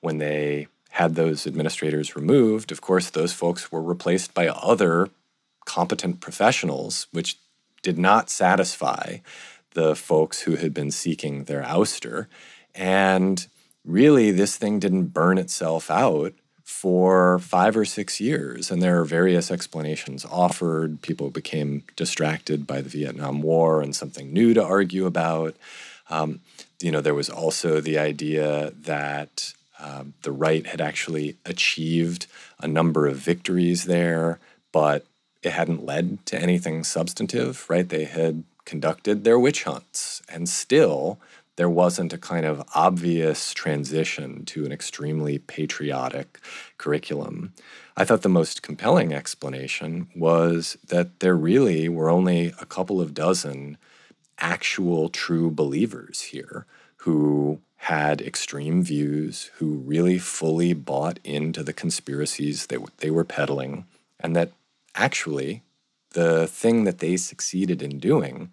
When 0.00 0.18
they 0.18 0.68
had 0.98 1.14
those 1.14 1.46
administrators 1.46 2.16
removed, 2.16 2.72
of 2.72 2.80
course, 2.80 3.08
those 3.08 3.32
folks 3.32 3.70
were 3.70 3.80
replaced 3.80 4.34
by 4.34 4.48
other 4.48 5.08
competent 5.64 6.20
professionals, 6.20 7.06
which 7.12 7.38
did 7.84 7.96
not 7.96 8.28
satisfy 8.28 9.18
the 9.74 9.94
folks 9.94 10.40
who 10.40 10.56
had 10.56 10.74
been 10.74 10.90
seeking 10.90 11.44
their 11.44 11.62
ouster. 11.62 12.26
And 12.74 13.46
really, 13.84 14.32
this 14.32 14.56
thing 14.56 14.80
didn't 14.80 15.14
burn 15.14 15.38
itself 15.38 15.88
out 15.88 16.34
for 16.64 17.38
five 17.38 17.76
or 17.76 17.84
six 17.84 18.20
years. 18.20 18.68
And 18.68 18.82
there 18.82 18.98
are 19.00 19.04
various 19.04 19.52
explanations 19.52 20.24
offered. 20.24 21.00
People 21.00 21.30
became 21.30 21.84
distracted 21.94 22.66
by 22.66 22.80
the 22.80 22.90
Vietnam 22.90 23.40
War 23.40 23.80
and 23.80 23.94
something 23.94 24.32
new 24.32 24.52
to 24.52 24.64
argue 24.64 25.06
about. 25.06 25.54
Um, 26.10 26.40
you 26.82 26.90
know, 26.90 27.00
there 27.00 27.14
was 27.14 27.30
also 27.30 27.80
the 27.80 27.98
idea 27.98 28.72
that 28.80 29.54
um, 29.78 30.14
the 30.22 30.32
right 30.32 30.66
had 30.66 30.80
actually 30.80 31.36
achieved 31.44 32.26
a 32.60 32.68
number 32.68 33.06
of 33.06 33.16
victories 33.16 33.84
there, 33.84 34.38
but 34.72 35.06
it 35.42 35.52
hadn't 35.52 35.86
led 35.86 36.24
to 36.26 36.40
anything 36.40 36.84
substantive, 36.84 37.64
right? 37.68 37.88
They 37.88 38.04
had 38.04 38.44
conducted 38.64 39.24
their 39.24 39.38
witch 39.38 39.64
hunts, 39.64 40.20
and 40.28 40.48
still 40.48 41.18
there 41.56 41.68
wasn't 41.68 42.12
a 42.12 42.18
kind 42.18 42.46
of 42.46 42.62
obvious 42.74 43.52
transition 43.52 44.44
to 44.44 44.64
an 44.64 44.70
extremely 44.70 45.38
patriotic 45.38 46.38
curriculum. 46.76 47.52
I 47.96 48.04
thought 48.04 48.22
the 48.22 48.28
most 48.28 48.62
compelling 48.62 49.12
explanation 49.12 50.08
was 50.14 50.78
that 50.86 51.18
there 51.18 51.36
really 51.36 51.88
were 51.88 52.10
only 52.10 52.54
a 52.60 52.66
couple 52.66 53.00
of 53.00 53.12
dozen 53.12 53.76
actual 54.38 55.08
true 55.08 55.50
believers 55.50 56.20
here 56.20 56.64
who 56.98 57.60
had 57.82 58.20
extreme 58.20 58.82
views, 58.82 59.50
who 59.56 59.76
really 59.76 60.18
fully 60.18 60.72
bought 60.72 61.18
into 61.22 61.62
the 61.62 61.72
conspiracies 61.72 62.66
that 62.66 62.80
they 62.98 63.10
were 63.10 63.24
peddling, 63.24 63.86
and 64.20 64.34
that 64.34 64.52
actually 64.94 65.62
the 66.10 66.46
thing 66.46 66.84
that 66.84 66.98
they 66.98 67.16
succeeded 67.16 67.82
in 67.82 67.98
doing 67.98 68.50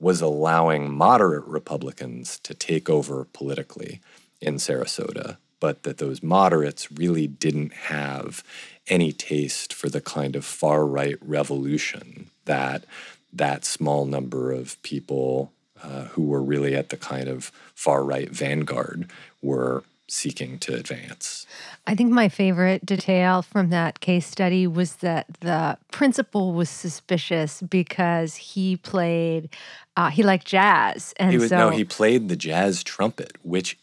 was 0.00 0.20
allowing 0.20 0.92
moderate 0.92 1.44
Republicans 1.44 2.38
to 2.38 2.54
take 2.54 2.88
over 2.88 3.26
politically 3.32 4.00
in 4.40 4.54
Sarasota, 4.54 5.38
but 5.58 5.82
that 5.82 5.98
those 5.98 6.22
moderates 6.22 6.92
really 6.92 7.26
didn't 7.26 7.72
have 7.72 8.44
any 8.86 9.12
taste 9.12 9.74
for 9.74 9.88
the 9.88 10.00
kind 10.00 10.36
of 10.36 10.44
far 10.44 10.86
right 10.86 11.16
revolution 11.20 12.30
that 12.44 12.84
that 13.32 13.64
small 13.64 14.06
number 14.06 14.52
of 14.52 14.80
people 14.82 15.52
uh, 15.82 16.04
who 16.06 16.24
were 16.24 16.42
really 16.42 16.74
at 16.74 16.88
the 16.90 16.96
kind 16.96 17.28
of 17.28 17.52
far 17.74 18.04
right 18.04 18.30
vanguard 18.30 19.10
were 19.42 19.84
seeking 20.08 20.58
to 20.58 20.74
advance. 20.74 21.46
I 21.86 21.94
think 21.94 22.10
my 22.10 22.28
favorite 22.28 22.84
detail 22.84 23.42
from 23.42 23.70
that 23.70 24.00
case 24.00 24.26
study 24.26 24.66
was 24.66 24.96
that 24.96 25.26
the 25.40 25.76
principal 25.92 26.54
was 26.54 26.70
suspicious 26.70 27.62
because 27.62 28.36
he 28.36 28.76
played, 28.76 29.50
uh, 29.96 30.10
he 30.10 30.22
liked 30.22 30.46
jazz, 30.46 31.12
and 31.18 31.30
he 31.30 31.38
was, 31.38 31.50
so 31.50 31.58
no, 31.58 31.70
he 31.70 31.84
played 31.84 32.28
the 32.28 32.36
jazz 32.36 32.82
trumpet, 32.82 33.36
which 33.42 33.78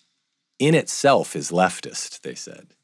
in 0.60 0.74
itself 0.74 1.36
is 1.36 1.52
leftist. 1.52 2.22
They 2.22 2.36
said. 2.36 2.75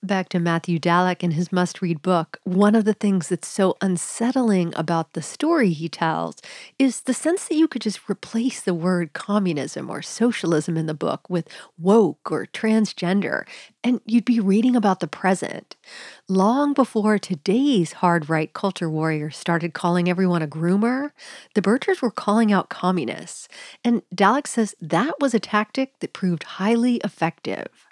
Back 0.00 0.28
to 0.28 0.38
Matthew 0.38 0.78
Dallek 0.78 1.24
and 1.24 1.32
his 1.32 1.50
must 1.50 1.82
read 1.82 2.02
book, 2.02 2.38
one 2.44 2.76
of 2.76 2.84
the 2.84 2.94
things 2.94 3.28
that's 3.28 3.48
so 3.48 3.76
unsettling 3.80 4.72
about 4.76 5.14
the 5.14 5.22
story 5.22 5.70
he 5.70 5.88
tells 5.88 6.36
is 6.78 7.00
the 7.00 7.12
sense 7.12 7.48
that 7.48 7.56
you 7.56 7.66
could 7.66 7.82
just 7.82 8.08
replace 8.08 8.60
the 8.60 8.74
word 8.74 9.12
communism 9.12 9.90
or 9.90 10.00
socialism 10.00 10.76
in 10.76 10.86
the 10.86 10.94
book 10.94 11.28
with 11.28 11.48
woke 11.76 12.30
or 12.30 12.46
transgender, 12.46 13.44
and 13.82 14.00
you'd 14.06 14.24
be 14.24 14.38
reading 14.38 14.76
about 14.76 15.00
the 15.00 15.08
present. 15.08 15.74
Long 16.28 16.74
before 16.74 17.18
today's 17.18 17.94
hard 17.94 18.30
right 18.30 18.52
culture 18.52 18.88
warriors 18.88 19.36
started 19.36 19.74
calling 19.74 20.08
everyone 20.08 20.42
a 20.42 20.46
groomer, 20.46 21.10
the 21.54 21.62
Birchers 21.62 22.00
were 22.00 22.12
calling 22.12 22.52
out 22.52 22.68
communists. 22.68 23.48
And 23.82 24.02
Dallek 24.14 24.46
says 24.46 24.76
that 24.80 25.14
was 25.18 25.34
a 25.34 25.40
tactic 25.40 25.98
that 25.98 26.12
proved 26.12 26.44
highly 26.44 26.98
effective. 26.98 27.87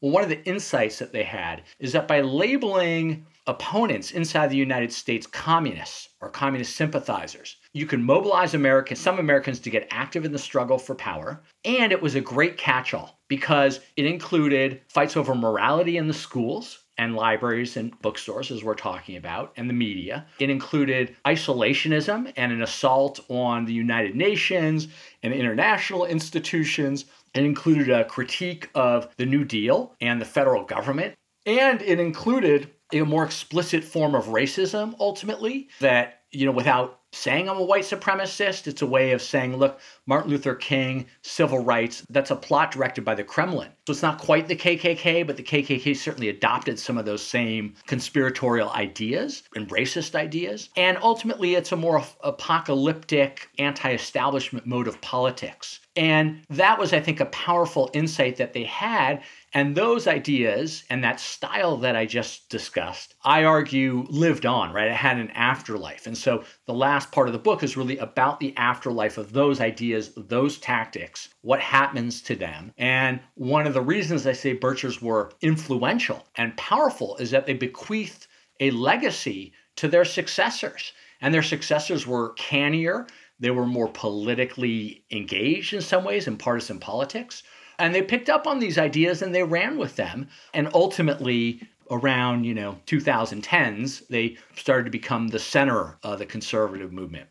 Well, 0.00 0.12
one 0.12 0.22
of 0.22 0.28
the 0.28 0.44
insights 0.44 1.00
that 1.00 1.12
they 1.12 1.24
had 1.24 1.62
is 1.80 1.92
that 1.92 2.06
by 2.06 2.20
labeling 2.20 3.26
opponents 3.48 4.12
inside 4.12 4.48
the 4.48 4.56
United 4.56 4.92
States 4.92 5.26
communists 5.26 6.10
or 6.20 6.30
communist 6.30 6.76
sympathizers, 6.76 7.56
you 7.72 7.84
can 7.84 8.04
mobilize 8.04 8.54
Americans, 8.54 9.00
some 9.00 9.18
Americans 9.18 9.58
to 9.60 9.70
get 9.70 9.88
active 9.90 10.24
in 10.24 10.30
the 10.30 10.38
struggle 10.38 10.78
for 10.78 10.94
power. 10.94 11.42
And 11.64 11.90
it 11.90 12.00
was 12.00 12.14
a 12.14 12.20
great 12.20 12.56
catch 12.56 12.94
all 12.94 13.18
because 13.26 13.80
it 13.96 14.06
included 14.06 14.82
fights 14.88 15.16
over 15.16 15.34
morality 15.34 15.96
in 15.96 16.06
the 16.06 16.14
schools 16.14 16.84
and 16.98 17.14
libraries 17.14 17.76
and 17.76 17.98
bookstores, 18.00 18.50
as 18.50 18.64
we're 18.64 18.74
talking 18.74 19.16
about, 19.16 19.52
and 19.56 19.70
the 19.70 19.74
media. 19.74 20.26
It 20.40 20.50
included 20.50 21.16
isolationism 21.24 22.32
and 22.36 22.52
an 22.52 22.62
assault 22.62 23.20
on 23.28 23.64
the 23.64 23.72
United 23.72 24.16
Nations 24.16 24.88
and 25.22 25.32
international 25.32 26.04
institutions 26.04 27.04
it 27.34 27.44
included 27.44 27.90
a 27.90 28.04
critique 28.04 28.68
of 28.74 29.08
the 29.16 29.26
New 29.26 29.44
Deal 29.44 29.94
and 30.00 30.20
the 30.20 30.24
federal 30.26 30.64
government. 30.64 31.14
And 31.46 31.80
it 31.82 31.98
included 32.00 32.70
a 32.92 33.02
more 33.02 33.24
explicit 33.24 33.84
form 33.84 34.14
of 34.14 34.26
racism, 34.26 34.94
ultimately, 34.98 35.68
that, 35.80 36.22
you 36.30 36.46
know, 36.46 36.52
without 36.52 36.98
saying 37.12 37.48
I'm 37.48 37.56
a 37.56 37.64
white 37.64 37.84
supremacist. 37.84 38.66
It's 38.66 38.82
a 38.82 38.86
way 38.86 39.12
of 39.12 39.22
saying, 39.22 39.56
look, 39.56 39.80
Martin 40.06 40.30
Luther 40.30 40.54
King, 40.54 41.06
civil 41.22 41.58
rights, 41.58 42.04
that's 42.10 42.30
a 42.30 42.36
plot 42.36 42.70
directed 42.70 43.04
by 43.04 43.14
the 43.14 43.24
Kremlin. 43.24 43.70
So 43.86 43.92
it's 43.92 44.02
not 44.02 44.18
quite 44.18 44.48
the 44.48 44.56
KKK, 44.56 45.26
but 45.26 45.36
the 45.36 45.42
KKK 45.42 45.96
certainly 45.96 46.28
adopted 46.28 46.78
some 46.78 46.98
of 46.98 47.06
those 47.06 47.22
same 47.22 47.74
conspiratorial 47.86 48.70
ideas 48.70 49.42
and 49.54 49.68
racist 49.68 50.14
ideas. 50.14 50.68
And 50.76 50.98
ultimately, 51.00 51.54
it's 51.54 51.72
a 51.72 51.76
more 51.76 52.04
apocalyptic, 52.22 53.48
anti 53.58 53.92
establishment 53.92 54.66
mode 54.66 54.88
of 54.88 55.00
politics. 55.00 55.80
And 55.98 56.42
that 56.48 56.78
was, 56.78 56.92
I 56.92 57.00
think, 57.00 57.18
a 57.18 57.26
powerful 57.26 57.90
insight 57.92 58.36
that 58.36 58.52
they 58.52 58.62
had 58.62 59.20
and 59.52 59.74
those 59.74 60.06
ideas 60.06 60.84
and 60.90 61.02
that 61.02 61.18
style 61.18 61.76
that 61.78 61.96
I 61.96 62.06
just 62.06 62.48
discussed, 62.50 63.16
I 63.24 63.42
argue, 63.42 64.06
lived 64.08 64.46
on, 64.46 64.72
right? 64.72 64.86
It 64.86 64.94
had 64.94 65.18
an 65.18 65.32
afterlife. 65.32 66.06
And 66.06 66.16
so 66.16 66.44
the 66.66 66.72
last 66.72 67.10
part 67.10 67.26
of 67.26 67.32
the 67.32 67.40
book 67.40 67.64
is 67.64 67.76
really 67.76 67.98
about 67.98 68.38
the 68.38 68.56
afterlife 68.56 69.18
of 69.18 69.32
those 69.32 69.60
ideas, 69.60 70.12
those 70.16 70.58
tactics, 70.58 71.30
what 71.40 71.58
happens 71.58 72.22
to 72.22 72.36
them. 72.36 72.72
And 72.78 73.18
one 73.34 73.66
of 73.66 73.74
the 73.74 73.82
reasons 73.82 74.24
I 74.24 74.34
say 74.34 74.56
Birchers 74.56 75.02
were 75.02 75.32
influential 75.40 76.28
and 76.36 76.56
powerful 76.56 77.16
is 77.16 77.32
that 77.32 77.46
they 77.46 77.54
bequeathed 77.54 78.28
a 78.60 78.70
legacy 78.70 79.52
to 79.76 79.88
their 79.88 80.04
successors. 80.04 80.92
And 81.20 81.34
their 81.34 81.42
successors 81.42 82.06
were 82.06 82.34
cannier, 82.34 83.08
they 83.40 83.50
were 83.50 83.66
more 83.66 83.88
politically 83.88 85.04
engaged 85.10 85.74
in 85.74 85.80
some 85.80 86.04
ways 86.04 86.26
in 86.26 86.36
partisan 86.36 86.78
politics. 86.78 87.42
And 87.78 87.94
they 87.94 88.02
picked 88.02 88.28
up 88.28 88.46
on 88.46 88.58
these 88.58 88.78
ideas 88.78 89.22
and 89.22 89.34
they 89.34 89.44
ran 89.44 89.78
with 89.78 89.96
them. 89.96 90.28
And 90.52 90.68
ultimately, 90.74 91.62
around, 91.90 92.44
you 92.44 92.54
know, 92.54 92.78
2010s, 92.86 94.06
they 94.08 94.36
started 94.56 94.84
to 94.84 94.90
become 94.90 95.28
the 95.28 95.38
center 95.38 95.96
of 96.02 96.18
the 96.18 96.26
conservative 96.26 96.92
movement. 96.92 97.28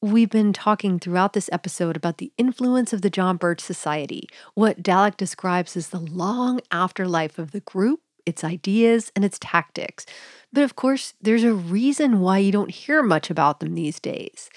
We've 0.00 0.30
been 0.30 0.52
talking 0.52 0.98
throughout 0.98 1.32
this 1.32 1.48
episode 1.52 1.96
about 1.96 2.18
the 2.18 2.32
influence 2.36 2.92
of 2.92 3.02
the 3.02 3.10
John 3.10 3.36
Birch 3.36 3.60
Society, 3.60 4.28
what 4.54 4.82
Dallek 4.82 5.16
describes 5.16 5.76
as 5.76 5.90
the 5.90 6.00
long 6.00 6.60
afterlife 6.72 7.38
of 7.38 7.52
the 7.52 7.60
group, 7.60 8.00
its 8.26 8.42
ideas, 8.42 9.12
and 9.14 9.24
its 9.24 9.38
tactics. 9.38 10.04
But 10.52 10.64
of 10.64 10.74
course, 10.74 11.14
there's 11.20 11.44
a 11.44 11.54
reason 11.54 12.18
why 12.18 12.38
you 12.38 12.50
don't 12.50 12.72
hear 12.72 13.00
much 13.00 13.30
about 13.30 13.60
them 13.60 13.76
these 13.76 14.00
days 14.00 14.50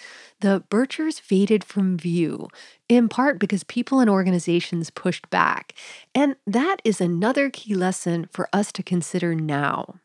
the 0.45 0.61
Birchers 0.69 1.19
faded 1.19 1.63
from 1.63 1.97
view, 1.97 2.49
in 2.87 3.09
part 3.09 3.39
because 3.39 3.63
people 3.63 3.99
and 3.99 4.07
organizations 4.07 4.91
pushed 4.91 5.27
back. 5.31 5.73
And 6.13 6.35
that 6.45 6.77
is 6.83 7.01
another 7.01 7.49
key 7.49 7.73
lesson 7.73 8.29
for 8.31 8.47
us 8.53 8.71
to 8.73 8.83
consider 8.83 9.33
now. 9.33 9.95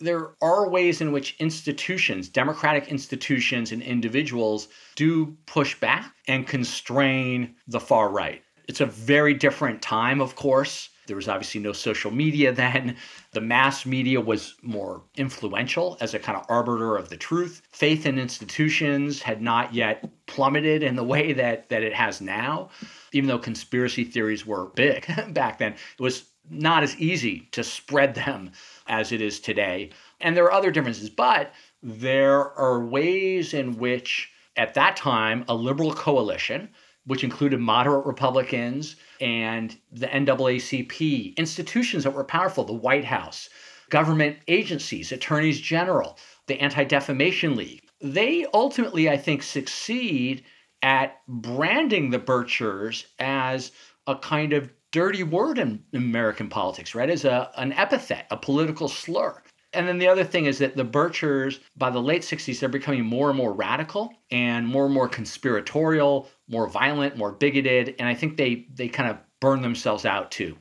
There 0.00 0.30
are 0.40 0.70
ways 0.70 1.02
in 1.02 1.12
which 1.12 1.36
institutions, 1.40 2.30
democratic 2.30 2.88
institutions, 2.88 3.70
and 3.70 3.82
individuals 3.82 4.68
do 4.94 5.36
push 5.44 5.78
back 5.78 6.10
and 6.26 6.46
constrain 6.46 7.54
the 7.68 7.78
far 7.78 8.08
right. 8.08 8.42
It's 8.68 8.80
a 8.80 8.86
very 8.86 9.34
different 9.34 9.82
time, 9.82 10.22
of 10.22 10.36
course. 10.36 10.88
There 11.06 11.16
was 11.16 11.28
obviously 11.28 11.60
no 11.60 11.72
social 11.72 12.10
media 12.10 12.52
then. 12.52 12.96
The 13.32 13.40
mass 13.40 13.86
media 13.86 14.20
was 14.20 14.54
more 14.62 15.02
influential 15.16 15.96
as 16.00 16.14
a 16.14 16.18
kind 16.18 16.38
of 16.38 16.46
arbiter 16.48 16.96
of 16.96 17.08
the 17.08 17.16
truth. 17.16 17.62
Faith 17.70 18.06
in 18.06 18.18
institutions 18.18 19.22
had 19.22 19.42
not 19.42 19.74
yet 19.74 20.08
plummeted 20.26 20.82
in 20.82 20.96
the 20.96 21.04
way 21.04 21.32
that, 21.32 21.68
that 21.68 21.82
it 21.82 21.94
has 21.94 22.20
now. 22.20 22.70
Even 23.12 23.28
though 23.28 23.38
conspiracy 23.38 24.04
theories 24.04 24.46
were 24.46 24.66
big 24.74 25.06
back 25.32 25.58
then, 25.58 25.72
it 25.72 26.02
was 26.02 26.24
not 26.50 26.82
as 26.82 26.96
easy 26.96 27.48
to 27.52 27.64
spread 27.64 28.14
them 28.14 28.50
as 28.86 29.12
it 29.12 29.20
is 29.20 29.40
today. 29.40 29.90
And 30.20 30.36
there 30.36 30.44
are 30.44 30.52
other 30.52 30.70
differences, 30.70 31.10
but 31.10 31.52
there 31.82 32.52
are 32.58 32.84
ways 32.84 33.54
in 33.54 33.78
which, 33.78 34.30
at 34.56 34.74
that 34.74 34.96
time, 34.96 35.44
a 35.48 35.54
liberal 35.54 35.92
coalition, 35.92 36.70
which 37.06 37.24
included 37.24 37.60
moderate 37.60 38.04
Republicans 38.06 38.96
and 39.20 39.76
the 39.92 40.06
NAACP, 40.06 41.36
institutions 41.36 42.04
that 42.04 42.12
were 42.12 42.24
powerful, 42.24 42.64
the 42.64 42.72
White 42.72 43.04
House, 43.04 43.48
government 43.90 44.38
agencies, 44.48 45.12
attorneys 45.12 45.60
general, 45.60 46.18
the 46.46 46.60
Anti 46.60 46.84
Defamation 46.84 47.56
League, 47.56 47.82
they 48.00 48.46
ultimately, 48.52 49.08
I 49.08 49.16
think, 49.16 49.42
succeed 49.42 50.44
at 50.82 51.20
branding 51.26 52.10
the 52.10 52.18
Birchers 52.18 53.06
as 53.18 53.72
a 54.06 54.16
kind 54.16 54.52
of 54.52 54.70
dirty 54.92 55.22
word 55.22 55.58
in 55.58 55.82
American 55.94 56.48
politics, 56.48 56.94
right? 56.94 57.10
As 57.10 57.24
a, 57.24 57.50
an 57.56 57.72
epithet, 57.72 58.26
a 58.30 58.36
political 58.36 58.88
slur. 58.88 59.42
And 59.76 59.86
then 59.86 59.98
the 59.98 60.08
other 60.08 60.24
thing 60.24 60.46
is 60.46 60.58
that 60.58 60.74
the 60.74 60.84
Birchers, 60.84 61.60
by 61.76 61.90
the 61.90 62.00
late 62.00 62.22
60s, 62.22 62.58
they're 62.58 62.68
becoming 62.68 63.04
more 63.04 63.28
and 63.28 63.36
more 63.36 63.52
radical 63.52 64.12
and 64.30 64.66
more 64.66 64.86
and 64.86 64.94
more 64.94 65.08
conspiratorial, 65.08 66.28
more 66.48 66.66
violent, 66.66 67.16
more 67.16 67.32
bigoted. 67.32 67.94
And 67.98 68.08
I 68.08 68.14
think 68.14 68.36
they 68.36 68.66
they 68.74 68.88
kind 68.88 69.10
of 69.10 69.18
burn 69.40 69.60
themselves 69.62 70.06
out 70.06 70.30
too. 70.30 70.56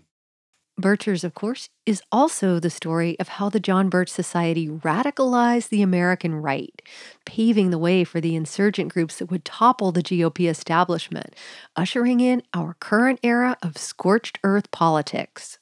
Birchers, 0.79 1.23
of 1.23 1.33
course, 1.33 1.69
is 1.85 2.01
also 2.11 2.59
the 2.59 2.69
story 2.69 3.17
of 3.17 3.29
how 3.29 3.47
the 3.47 3.61
John 3.61 3.87
Birch 3.87 4.09
Society 4.09 4.67
radicalized 4.67 5.69
the 5.69 5.81
American 5.81 6.35
right, 6.35 6.81
paving 7.25 7.69
the 7.69 7.77
way 7.77 8.03
for 8.03 8.19
the 8.19 8.35
insurgent 8.35 8.91
groups 8.91 9.19
that 9.19 9.31
would 9.31 9.45
topple 9.45 9.93
the 9.93 10.03
GOP 10.03 10.49
establishment, 10.49 11.33
ushering 11.77 12.19
in 12.19 12.43
our 12.53 12.75
current 12.81 13.21
era 13.23 13.55
of 13.63 13.77
scorched 13.77 14.37
earth 14.43 14.69
politics. 14.71 15.57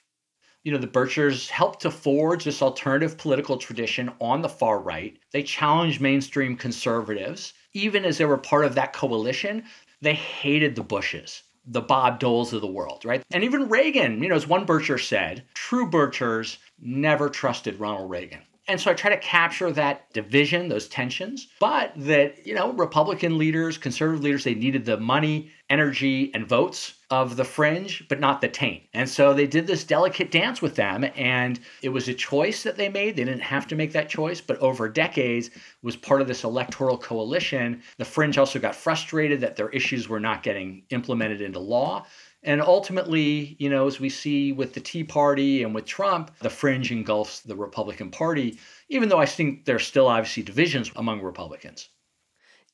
You 0.63 0.71
know, 0.71 0.77
the 0.77 0.87
Birchers 0.87 1.49
helped 1.49 1.81
to 1.81 1.91
forge 1.91 2.43
this 2.45 2.61
alternative 2.61 3.17
political 3.17 3.57
tradition 3.57 4.11
on 4.21 4.41
the 4.41 4.49
far 4.49 4.79
right. 4.79 5.17
They 5.31 5.43
challenged 5.43 5.99
mainstream 5.99 6.55
conservatives. 6.55 7.53
Even 7.73 8.05
as 8.05 8.17
they 8.17 8.25
were 8.25 8.37
part 8.37 8.65
of 8.65 8.75
that 8.75 8.93
coalition, 8.93 9.65
they 10.01 10.13
hated 10.13 10.75
the 10.75 10.83
Bushes 10.83 11.43
the 11.65 11.81
Bob 11.81 12.19
Doles 12.19 12.53
of 12.53 12.61
the 12.61 12.67
world, 12.67 13.05
right? 13.05 13.23
And 13.31 13.43
even 13.43 13.69
Reagan, 13.69 14.21
you 14.21 14.29
know, 14.29 14.35
as 14.35 14.47
one 14.47 14.65
Bircher 14.65 15.01
said, 15.01 15.43
true 15.53 15.89
Birchers 15.89 16.57
never 16.79 17.29
trusted 17.29 17.79
Ronald 17.79 18.09
Reagan. 18.09 18.41
And 18.67 18.79
so 18.79 18.91
I 18.91 18.93
try 18.93 19.09
to 19.09 19.17
capture 19.17 19.71
that 19.71 20.11
division, 20.13 20.69
those 20.69 20.87
tensions, 20.87 21.49
but 21.59 21.91
that, 21.97 22.47
you 22.47 22.53
know, 22.53 22.71
Republican 22.71 23.37
leaders, 23.37 23.77
conservative 23.77 24.23
leaders, 24.23 24.45
they 24.45 24.55
needed 24.55 24.85
the 24.85 24.97
money, 24.97 25.51
energy, 25.73 26.31
and 26.35 26.47
votes 26.47 26.93
of 27.09 27.35
the 27.35 27.43
fringe, 27.43 28.05
but 28.07 28.19
not 28.19 28.41
the 28.41 28.47
taint. 28.47 28.83
And 28.93 29.09
so 29.09 29.33
they 29.33 29.47
did 29.47 29.65
this 29.65 29.83
delicate 29.83 30.29
dance 30.29 30.61
with 30.61 30.75
them. 30.75 31.03
And 31.15 31.59
it 31.81 31.89
was 31.89 32.07
a 32.07 32.13
choice 32.13 32.61
that 32.61 32.77
they 32.77 32.89
made. 32.89 33.15
They 33.15 33.23
didn't 33.23 33.41
have 33.41 33.67
to 33.67 33.75
make 33.75 33.91
that 33.93 34.07
choice, 34.07 34.39
but 34.39 34.59
over 34.59 34.87
decades 34.87 35.49
was 35.81 35.95
part 35.95 36.21
of 36.21 36.27
this 36.27 36.43
electoral 36.43 36.97
coalition. 36.97 37.81
The 37.97 38.05
fringe 38.05 38.37
also 38.37 38.59
got 38.59 38.75
frustrated 38.75 39.41
that 39.41 39.55
their 39.55 39.69
issues 39.69 40.07
were 40.07 40.19
not 40.19 40.43
getting 40.43 40.83
implemented 40.91 41.41
into 41.41 41.59
law. 41.59 42.05
And 42.43 42.61
ultimately, 42.61 43.55
you 43.57 43.69
know, 43.69 43.87
as 43.87 43.99
we 43.99 44.09
see 44.09 44.51
with 44.51 44.73
the 44.73 44.81
Tea 44.81 45.03
Party 45.03 45.63
and 45.63 45.73
with 45.73 45.85
Trump, 45.85 46.31
the 46.39 46.49
fringe 46.49 46.91
engulfs 46.91 47.39
the 47.39 47.55
Republican 47.55 48.11
Party, 48.11 48.59
even 48.89 49.09
though 49.09 49.19
I 49.19 49.25
think 49.25 49.65
there's 49.65 49.87
still 49.87 50.07
obviously 50.07 50.43
divisions 50.43 50.91
among 50.95 51.21
Republicans. 51.21 51.89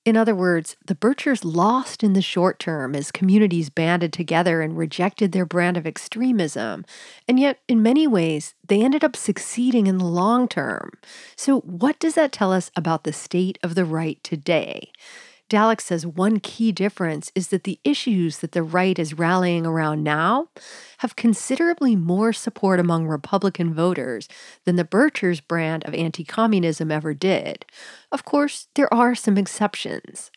In 0.06 0.16
other 0.16 0.34
words, 0.34 0.78
the 0.86 0.96
Birchers 0.96 1.42
lost 1.44 2.04
in 2.04 2.14
the 2.14 2.22
short 2.22 2.58
term 2.58 2.96
as 2.96 3.12
communities 3.12 3.70
banded 3.70 4.14
together 4.14 4.62
and 4.62 4.78
rejected 4.78 5.32
their 5.34 5.46
brand 5.46 5.76
of 5.78 5.86
extremism. 5.86 6.86
And 7.28 7.40
yet, 7.40 7.60
in 7.68 7.84
many 7.84 8.08
ways, 8.08 8.56
they 8.66 8.82
ended 8.82 9.04
up 9.04 9.16
succeeding 9.16 9.88
in 9.88 9.98
the 9.98 10.06
long 10.06 10.48
term. 10.48 10.94
So, 11.36 11.60
what 11.60 12.00
does 12.00 12.16
that 12.16 12.32
tell 12.32 12.54
us 12.54 12.72
about 12.76 13.04
the 13.04 13.14
state 13.14 13.60
of 13.62 13.76
the 13.76 13.86
right 13.86 14.24
today? 14.24 14.92
Dallek 15.50 15.82
says 15.82 16.06
one 16.06 16.40
key 16.40 16.72
difference 16.72 17.32
is 17.34 17.48
that 17.48 17.64
the 17.64 17.80
issues 17.84 18.38
that 18.40 18.52
the 18.52 18.64
right 18.64 18.98
is 19.00 19.16
rallying 19.16 19.66
around 19.66 20.04
now 20.04 20.50
have 21.00 21.16
considerably 21.16 21.96
more 21.96 22.32
support 22.32 22.80
among 22.80 23.08
Republican 23.08 23.74
voters 23.74 24.30
than 24.66 24.76
the 24.76 24.86
Birchers 24.86 25.42
brand 25.46 25.84
of 25.86 25.96
anti 25.96 26.24
communism 26.24 26.92
ever 26.92 27.14
did. 27.16 27.66
Of 28.12 28.24
course, 28.26 28.68
there 28.76 28.94
are 28.94 29.16
some 29.16 29.38
exceptions 29.38 30.30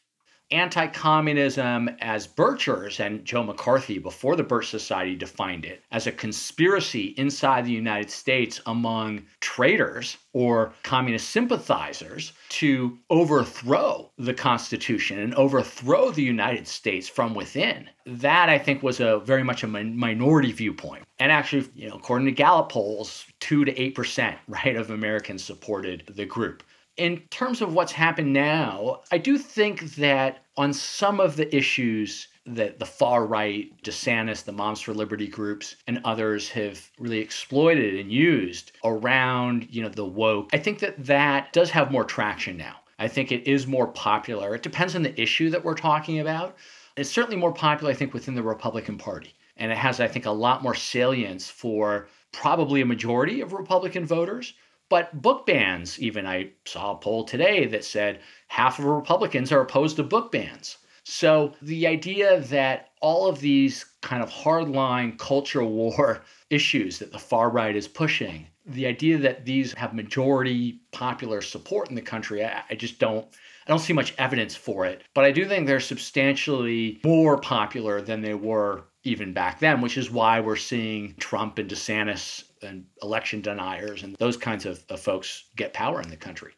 anti 0.53 0.87
communism 0.87 1.89
as 2.01 2.29
Birchers 2.29 3.01
and 3.01 3.25
Joe 3.25 3.43
McCarthy 3.43 3.99
before 3.99 4.37
the 4.37 4.43
Birch 4.43 4.69
Society 4.69 5.17
defined 5.17 5.65
it 5.65 5.83
as 5.91 6.07
a 6.07 6.13
conspiracy 6.13 7.15
inside 7.17 7.65
the 7.65 7.73
United 7.73 8.11
States 8.11 8.61
among 8.67 9.25
traitors 9.41 10.19
or 10.33 10.73
communist 10.83 11.31
sympathizers 11.31 12.33
to 12.51 12.99
overthrow 13.11 14.11
the 14.19 14.35
Constitution 14.35 15.19
and 15.19 15.35
overthrow 15.35 16.11
the 16.11 16.23
United 16.23 16.69
States 16.69 17.09
from 17.09 17.35
within. 17.35 17.89
That 18.07 18.49
I 18.49 18.59
think 18.59 18.83
was 18.83 19.01
a 19.01 19.21
very 19.21 19.43
much 19.43 19.63
a 19.63 19.67
minority 19.67 20.53
viewpoint. 20.53 21.05
And 21.19 21.33
actually, 21.33 21.69
you 21.75 21.89
know, 21.89 21.97
according 21.97 22.27
to 22.27 22.33
Gallup 22.33 22.69
polls, 22.69 23.25
2 23.41 23.65
to 23.65 23.73
8% 23.73 24.37
right 24.49 24.77
of 24.77 24.91
Americans 24.91 25.43
supported 25.43 26.05
the 26.15 26.27
group 26.27 26.63
in 26.97 27.21
terms 27.31 27.63
of 27.63 27.75
what's 27.75 27.93
happened 27.93 28.33
now, 28.33 29.01
I 29.11 29.19
do 29.19 29.39
think 29.39 29.95
that 29.97 30.45
on 30.57 30.73
some 30.73 31.21
of 31.21 31.37
the 31.37 31.55
issues 31.55 32.29
that 32.45 32.79
the 32.79 32.87
far 32.87 33.25
right, 33.25 33.71
DeSantis, 33.83 34.45
the 34.45 34.53
Moms 34.53 34.81
for 34.81 34.93
Liberty 34.93 35.29
groups, 35.29 35.77
and 35.87 36.01
others 36.05 36.51
have 36.51 36.91
really 36.99 37.19
exploited 37.19 37.95
and 37.99 38.11
used 38.11 38.73
around, 38.85 39.69
you 39.71 39.83
know, 39.83 39.89
the 39.89 40.05
woke. 40.05 40.51
I 40.53 40.59
think 40.59 40.81
that 40.81 41.05
that 41.07 41.53
does 41.53 41.71
have 41.71 41.93
more 41.93 42.05
traction 42.05 42.57
now. 42.57 42.77
I 42.99 43.09
think 43.09 43.33
it 43.33 43.47
is 43.49 43.67
more 43.67 43.89
popular. 43.89 44.55
It 44.55 44.63
depends 44.63 44.95
on 44.95 45.03
the 45.03 45.21
issue 45.21 45.51
that 45.51 45.65
we're 45.65 45.75
talking 45.75 46.19
about. 46.19 46.57
It's 46.97 47.11
certainly 47.11 47.37
more 47.37 47.53
popular, 47.53 47.93
I 47.93 47.95
think, 47.95 48.13
within 48.13 48.35
the 48.35 48.43
Republican 48.43 48.99
Party. 48.99 49.35
And 49.57 49.73
it 49.73 49.79
has, 49.79 50.01
I 50.01 50.09
think, 50.09 50.27
a 50.27 50.31
lot 50.31 50.63
more 50.63 50.75
salience 50.75 51.49
for 51.49 52.09
probably 52.33 52.81
a 52.81 52.87
majority 52.87 53.41
of 53.41 53.53
Republican 53.53 54.05
voters. 54.05 54.55
But 54.93 55.23
book 55.23 55.47
bans, 55.47 55.99
even 55.99 56.27
I 56.27 56.51
saw 56.67 56.91
a 56.93 56.97
poll 56.99 57.25
today 57.25 57.65
that 57.65 57.83
said 57.83 58.21
half 58.49 58.79
of 58.79 58.85
Republicans 58.85 59.51
are 59.51 59.63
opposed 59.63 59.97
to 59.97 60.03
book 60.03 60.31
bans. 60.31 60.77
So 61.03 61.55
the 61.63 61.87
idea 61.87 62.41
that 62.41 62.91
all 63.01 63.27
of 63.27 63.41
these 63.41 63.87
kind 64.03 64.23
of 64.23 64.29
hardline 64.29 65.19
culture 65.19 65.65
war 65.65 66.25
issues 66.51 66.99
that 66.99 67.11
the 67.11 67.19
far 67.19 67.49
right 67.49 67.75
is 67.75 67.89
pushing, 67.89 68.49
the 68.67 68.87
idea 68.87 69.17
that 69.17 69.47
these 69.47 69.73
have 69.79 69.95
majority 69.95 70.83
popular 70.91 71.41
support 71.41 71.89
in 71.89 71.95
the 71.95 72.03
country, 72.03 72.45
I, 72.45 72.63
I 72.69 72.75
just 72.75 72.99
don't 72.99 73.27
I 73.67 73.71
don't 73.71 73.79
see 73.79 73.95
much 73.95 74.15
evidence 74.19 74.55
for 74.55 74.85
it. 74.85 75.05
But 75.15 75.25
I 75.25 75.33
do 75.33 75.49
think 75.49 75.67
they're 75.67 75.81
substantially 75.81 77.01
more 77.03 77.39
popular 77.39 78.03
than 78.03 78.21
they 78.21 78.35
were 78.35 78.85
even 79.05 79.33
back 79.33 79.59
then, 79.59 79.81
which 79.81 79.97
is 79.97 80.11
why 80.11 80.41
we're 80.41 80.57
seeing 80.57 81.15
Trump 81.19 81.57
and 81.57 81.71
DeSantis 81.71 82.45
and 82.63 82.85
election 83.03 83.41
deniers 83.41 84.03
and 84.03 84.17
those 84.17 84.37
kinds 84.37 84.67
of, 84.67 84.85
of 84.89 85.01
folks 85.01 85.45
get 85.57 85.73
power 85.73 86.01
in 86.01 86.11
the 86.11 86.17
country. 86.17 86.53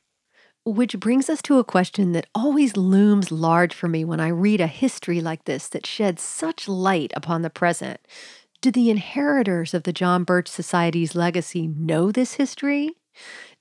Which 0.67 0.99
brings 0.99 1.29
us 1.29 1.43
to 1.43 1.59
a 1.59 1.64
question 1.64 2.12
that 2.12 2.27
always 2.35 2.77
looms 2.77 3.31
large 3.31 3.75
for 3.75 3.87
me 3.87 4.05
when 4.05 4.21
I 4.21 4.29
read 4.29 4.62
a 4.62 4.67
history 4.67 5.21
like 5.21 5.45
this 5.45 5.69
that 5.69 5.87
sheds 5.87 6.23
such 6.23 6.69
light 6.69 7.12
upon 7.14 7.43
the 7.43 7.51
present. 7.51 8.01
Do 8.62 8.71
the 8.71 8.88
inheritors 8.88 9.75
of 9.75 9.83
the 9.83 9.93
John 9.93 10.25
Birch 10.25 10.49
Society's 10.49 11.14
legacy 11.14 11.67
know 11.67 12.11
this 12.11 12.35
history? 12.35 12.93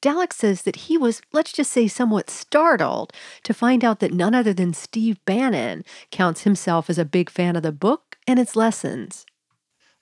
Dallek 0.01 0.33
says 0.33 0.61
that 0.63 0.75
he 0.75 0.97
was, 0.97 1.21
let's 1.31 1.51
just 1.51 1.71
say, 1.71 1.87
somewhat 1.87 2.29
startled 2.29 3.11
to 3.43 3.53
find 3.53 3.83
out 3.83 3.99
that 3.99 4.13
none 4.13 4.33
other 4.33 4.53
than 4.53 4.73
Steve 4.73 5.23
Bannon 5.25 5.83
counts 6.09 6.43
himself 6.43 6.89
as 6.89 6.97
a 6.97 7.05
big 7.05 7.29
fan 7.29 7.55
of 7.55 7.63
the 7.63 7.71
book 7.71 8.17
and 8.27 8.39
its 8.39 8.55
lessons. 8.55 9.25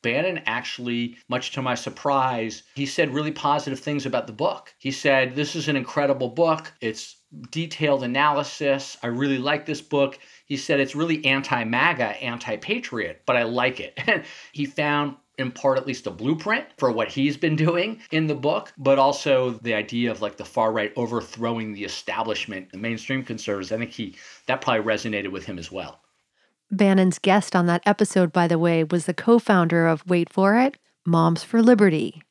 Bannon 0.01 0.41
actually, 0.45 1.17
much 1.29 1.51
to 1.51 1.61
my 1.61 1.75
surprise, 1.75 2.63
he 2.75 2.85
said 2.85 3.13
really 3.13 3.31
positive 3.31 3.79
things 3.79 4.05
about 4.05 4.27
the 4.27 4.33
book. 4.33 4.73
He 4.77 4.91
said, 4.91 5.35
This 5.35 5.55
is 5.55 5.67
an 5.67 5.75
incredible 5.75 6.29
book. 6.29 6.73
It's 6.81 7.17
detailed 7.49 8.03
analysis. 8.03 8.97
I 9.01 9.07
really 9.07 9.37
like 9.37 9.65
this 9.65 9.81
book. 9.81 10.19
He 10.45 10.57
said 10.57 10.79
it's 10.79 10.95
really 10.95 11.23
anti 11.25 11.63
MAGA, 11.63 12.21
anti 12.21 12.57
patriot, 12.57 13.21
but 13.25 13.37
I 13.37 13.43
like 13.43 13.79
it. 13.79 13.93
And 14.07 14.23
he 14.51 14.65
found 14.65 15.15
in 15.37 15.51
part 15.51 15.77
at 15.77 15.87
least 15.87 16.07
a 16.07 16.11
blueprint 16.11 16.65
for 16.77 16.91
what 16.91 17.07
he's 17.07 17.37
been 17.37 17.55
doing 17.55 18.01
in 18.11 18.27
the 18.27 18.35
book, 18.35 18.73
but 18.77 18.99
also 18.99 19.51
the 19.61 19.73
idea 19.73 20.11
of 20.11 20.21
like 20.21 20.37
the 20.37 20.45
far 20.45 20.71
right 20.71 20.93
overthrowing 20.95 21.73
the 21.73 21.83
establishment, 21.83 22.71
the 22.71 22.77
mainstream 22.77 23.23
conservatives. 23.23 23.71
I 23.71 23.77
think 23.77 23.91
he 23.91 24.15
that 24.47 24.61
probably 24.61 24.83
resonated 24.83 25.31
with 25.31 25.45
him 25.45 25.57
as 25.57 25.71
well. 25.71 26.01
Bannon's 26.71 27.19
guest 27.19 27.55
on 27.55 27.65
that 27.65 27.83
episode, 27.85 28.31
by 28.31 28.47
the 28.47 28.57
way, 28.57 28.83
was 28.83 29.05
the 29.05 29.13
co 29.13 29.39
founder 29.39 29.87
of 29.87 30.07
Wait 30.07 30.31
For 30.31 30.57
It, 30.57 30.77
Moms 31.05 31.43
for 31.43 31.61
Liberty. 31.61 32.23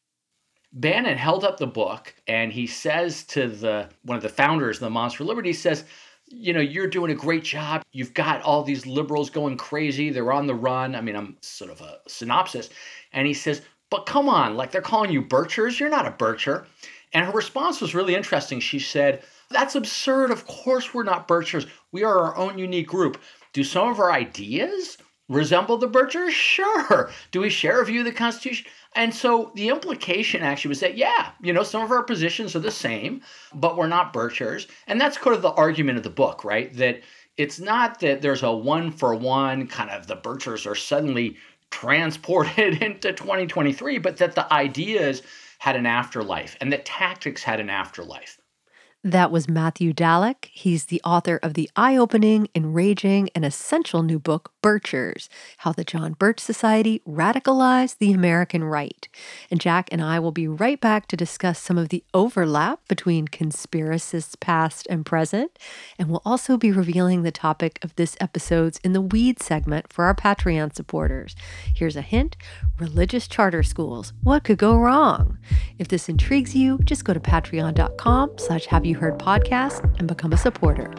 Bannon 0.72 1.18
held 1.18 1.44
up 1.44 1.58
the 1.58 1.66
book 1.66 2.14
and 2.26 2.52
he 2.52 2.66
says 2.66 3.24
to 3.24 3.48
the 3.48 3.88
one 4.04 4.16
of 4.16 4.22
the 4.22 4.28
founders 4.28 4.76
of 4.76 4.82
the 4.82 4.90
Moms 4.90 5.14
for 5.14 5.24
Liberty 5.24 5.52
says, 5.52 5.84
you 6.26 6.52
know, 6.52 6.60
you're 6.60 6.86
doing 6.86 7.10
a 7.10 7.14
great 7.14 7.42
job. 7.42 7.82
You've 7.92 8.14
got 8.14 8.40
all 8.42 8.62
these 8.62 8.86
liberals 8.86 9.30
going 9.30 9.56
crazy. 9.56 10.10
They're 10.10 10.32
on 10.32 10.46
the 10.46 10.54
run. 10.54 10.94
I 10.94 11.00
mean, 11.00 11.16
I'm 11.16 11.36
sort 11.42 11.72
of 11.72 11.80
a 11.80 11.98
synopsis. 12.06 12.70
And 13.12 13.26
he 13.26 13.34
says, 13.34 13.62
but 13.90 14.06
come 14.06 14.28
on, 14.28 14.56
like 14.56 14.70
they're 14.70 14.80
calling 14.80 15.10
you 15.10 15.22
birchers. 15.22 15.80
You're 15.80 15.90
not 15.90 16.06
a 16.06 16.12
bircher. 16.12 16.66
And 17.12 17.26
her 17.26 17.32
response 17.32 17.80
was 17.80 17.94
really 17.94 18.14
interesting. 18.14 18.60
She 18.60 18.78
said, 18.78 19.24
that's 19.50 19.74
absurd. 19.74 20.30
Of 20.30 20.46
course, 20.46 20.94
we're 20.94 21.02
not 21.02 21.26
birchers. 21.26 21.68
We 21.90 22.04
are 22.04 22.16
our 22.20 22.36
own 22.36 22.56
unique 22.56 22.86
group. 22.86 23.20
Do 23.52 23.64
some 23.64 23.88
of 23.88 23.98
our 23.98 24.12
ideas 24.12 24.96
resemble 25.28 25.76
the 25.78 25.88
birchers? 25.88 26.30
Sure. 26.30 27.10
Do 27.30 27.40
we 27.40 27.50
share 27.50 27.80
a 27.80 27.84
view 27.84 28.00
of 28.00 28.06
the 28.06 28.12
Constitution? 28.12 28.66
And 28.96 29.14
so 29.14 29.52
the 29.54 29.68
implication 29.68 30.42
actually 30.42 30.70
was 30.70 30.80
that, 30.80 30.96
yeah, 30.96 31.30
you 31.40 31.52
know, 31.52 31.62
some 31.62 31.82
of 31.82 31.92
our 31.92 32.02
positions 32.02 32.56
are 32.56 32.60
the 32.60 32.72
same, 32.72 33.22
but 33.54 33.76
we're 33.76 33.86
not 33.86 34.12
birchers. 34.12 34.66
And 34.88 35.00
that's 35.00 35.16
kind 35.16 35.36
of 35.36 35.42
the 35.42 35.52
argument 35.52 35.98
of 35.98 36.04
the 36.04 36.10
book, 36.10 36.44
right? 36.44 36.72
That 36.74 37.00
it's 37.36 37.60
not 37.60 38.00
that 38.00 38.20
there's 38.20 38.42
a 38.42 38.50
one 38.50 38.90
for 38.90 39.14
one 39.14 39.68
kind 39.68 39.90
of 39.90 40.08
the 40.08 40.16
birchers 40.16 40.66
are 40.66 40.74
suddenly 40.74 41.36
transported 41.70 42.82
into 42.82 43.12
2023, 43.12 43.98
but 43.98 44.16
that 44.16 44.34
the 44.34 44.52
ideas 44.52 45.22
had 45.58 45.76
an 45.76 45.86
afterlife 45.86 46.56
and 46.60 46.72
that 46.72 46.84
tactics 46.84 47.42
had 47.44 47.60
an 47.60 47.70
afterlife. 47.70 48.39
That 49.02 49.30
was 49.30 49.48
Matthew 49.48 49.94
Dallek. 49.94 50.50
He's 50.52 50.86
the 50.86 51.00
author 51.04 51.38
of 51.42 51.54
the 51.54 51.70
eye 51.74 51.96
opening, 51.96 52.48
enraging, 52.54 53.30
and 53.34 53.46
essential 53.46 54.02
new 54.02 54.18
book, 54.18 54.52
Birchers 54.62 55.28
How 55.58 55.72
the 55.72 55.84
John 55.84 56.14
Birch 56.14 56.40
Society 56.40 57.02
Radicalized 57.08 57.98
the 57.98 58.12
American 58.12 58.64
Right. 58.64 59.08
And 59.50 59.60
Jack 59.60 59.88
and 59.92 60.02
I 60.02 60.18
will 60.18 60.32
be 60.32 60.48
right 60.48 60.80
back 60.80 61.06
to 61.08 61.16
discuss 61.16 61.58
some 61.58 61.78
of 61.78 61.88
the 61.88 62.04
overlap 62.14 62.80
between 62.88 63.28
conspiracists 63.28 64.38
past 64.38 64.86
and 64.90 65.06
present. 65.06 65.58
And 65.98 66.08
we'll 66.08 66.22
also 66.24 66.56
be 66.56 66.72
revealing 66.72 67.22
the 67.22 67.32
topic 67.32 67.78
of 67.82 67.94
this 67.96 68.16
episode's 68.20 68.78
In 68.84 68.92
the 68.92 69.00
Weed 69.00 69.42
segment 69.42 69.92
for 69.92 70.04
our 70.04 70.14
Patreon 70.14 70.74
supporters. 70.74 71.34
Here's 71.74 71.96
a 71.96 72.02
hint 72.02 72.36
religious 72.78 73.28
charter 73.28 73.62
schools. 73.62 74.12
What 74.22 74.44
could 74.44 74.58
go 74.58 74.76
wrong? 74.76 75.38
If 75.78 75.88
this 75.88 76.08
intrigues 76.08 76.54
you, 76.54 76.78
just 76.84 77.04
go 77.04 77.12
to 77.12 77.20
patreon.com 77.20 78.38
slash 78.38 78.66
have 78.66 78.86
you 78.86 78.96
heard 78.96 79.18
podcast 79.18 79.98
and 79.98 80.08
become 80.08 80.32
a 80.32 80.36
supporter. 80.36 80.92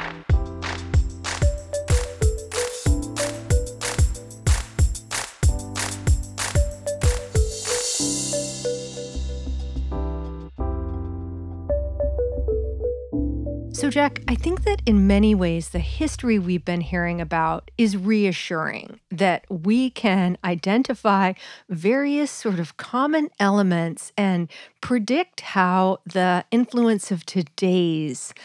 So, 13.82 13.89
Jack, 13.89 14.22
I 14.28 14.36
think 14.36 14.63
that 14.65 14.84
in 14.86 15.08
many 15.08 15.34
ways, 15.34 15.70
the 15.70 15.80
history 15.80 16.38
we've 16.38 16.63
been 16.63 16.82
hearing 16.82 17.20
about 17.20 17.72
is 17.80 17.98
reassuring 17.98 19.00
that 19.10 19.44
we 19.50 19.89
can 19.89 20.38
identify 20.44 21.34
various 21.67 22.30
sort 22.30 22.60
of 22.60 22.78
common 22.78 23.30
elements 23.39 24.12
and 24.15 24.50
predict 24.82 25.41
how 25.41 25.98
the 26.06 26.46
influence 26.52 27.10
of 27.10 27.26
today's 27.26 28.36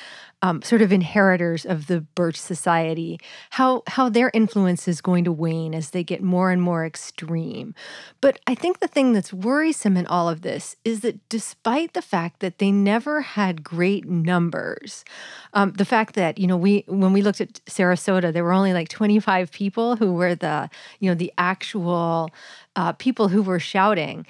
um, 0.47 0.63
sort 0.63 0.81
of 0.81 0.93
inheritors 0.93 1.67
of 1.67 1.89
the 1.89 2.01
Birch 2.01 2.37
Society, 2.37 3.19
how 3.51 3.83
how 3.89 4.09
their 4.09 4.31
influence 4.33 4.87
is 4.87 5.01
going 5.01 5.25
to 5.25 5.33
wane 5.33 5.75
as 5.75 5.91
they 5.91 6.05
get 6.05 6.23
more 6.23 6.53
and 6.53 6.63
more 6.63 6.87
extreme. 6.87 7.75
But 8.21 8.39
I 8.47 8.55
think 8.55 8.79
the 8.79 8.87
thing 8.87 9.13
that's 9.13 9.33
worrisome 9.33 9.97
in 9.97 10.07
all 10.07 10.29
of 10.29 10.43
this 10.43 10.77
is 10.85 11.01
that 11.01 11.29
despite 11.29 11.95
the 11.95 12.03
fact 12.03 12.41
that 12.41 12.59
they 12.59 12.71
never 12.71 13.23
had 13.23 13.65
great 13.65 14.07
numbers, 14.07 15.05
um, 15.53 15.73
the 15.73 15.85
fact 15.85 16.15
that 16.15 16.39
you 16.39 16.47
know 16.47 16.57
we 16.57 16.85
when 16.87 17.13
we 17.13 17.23
looked 17.23 17.41
at 17.41 17.55
Sarasota, 17.67 18.33
there 18.33 18.45
were 18.45 18.53
only 18.53 18.73
like 18.73 18.89
25 18.89 19.51
people 19.51 19.97
who 19.97 20.13
were 20.13 20.37
the 20.37 20.71
you 21.01 21.11
know 21.11 21.17
the 21.17 21.33
actual 21.39 22.31
uh, 22.77 22.93
people 22.93 23.29
who 23.29 23.43
were 23.43 23.59
shouting 23.59 24.27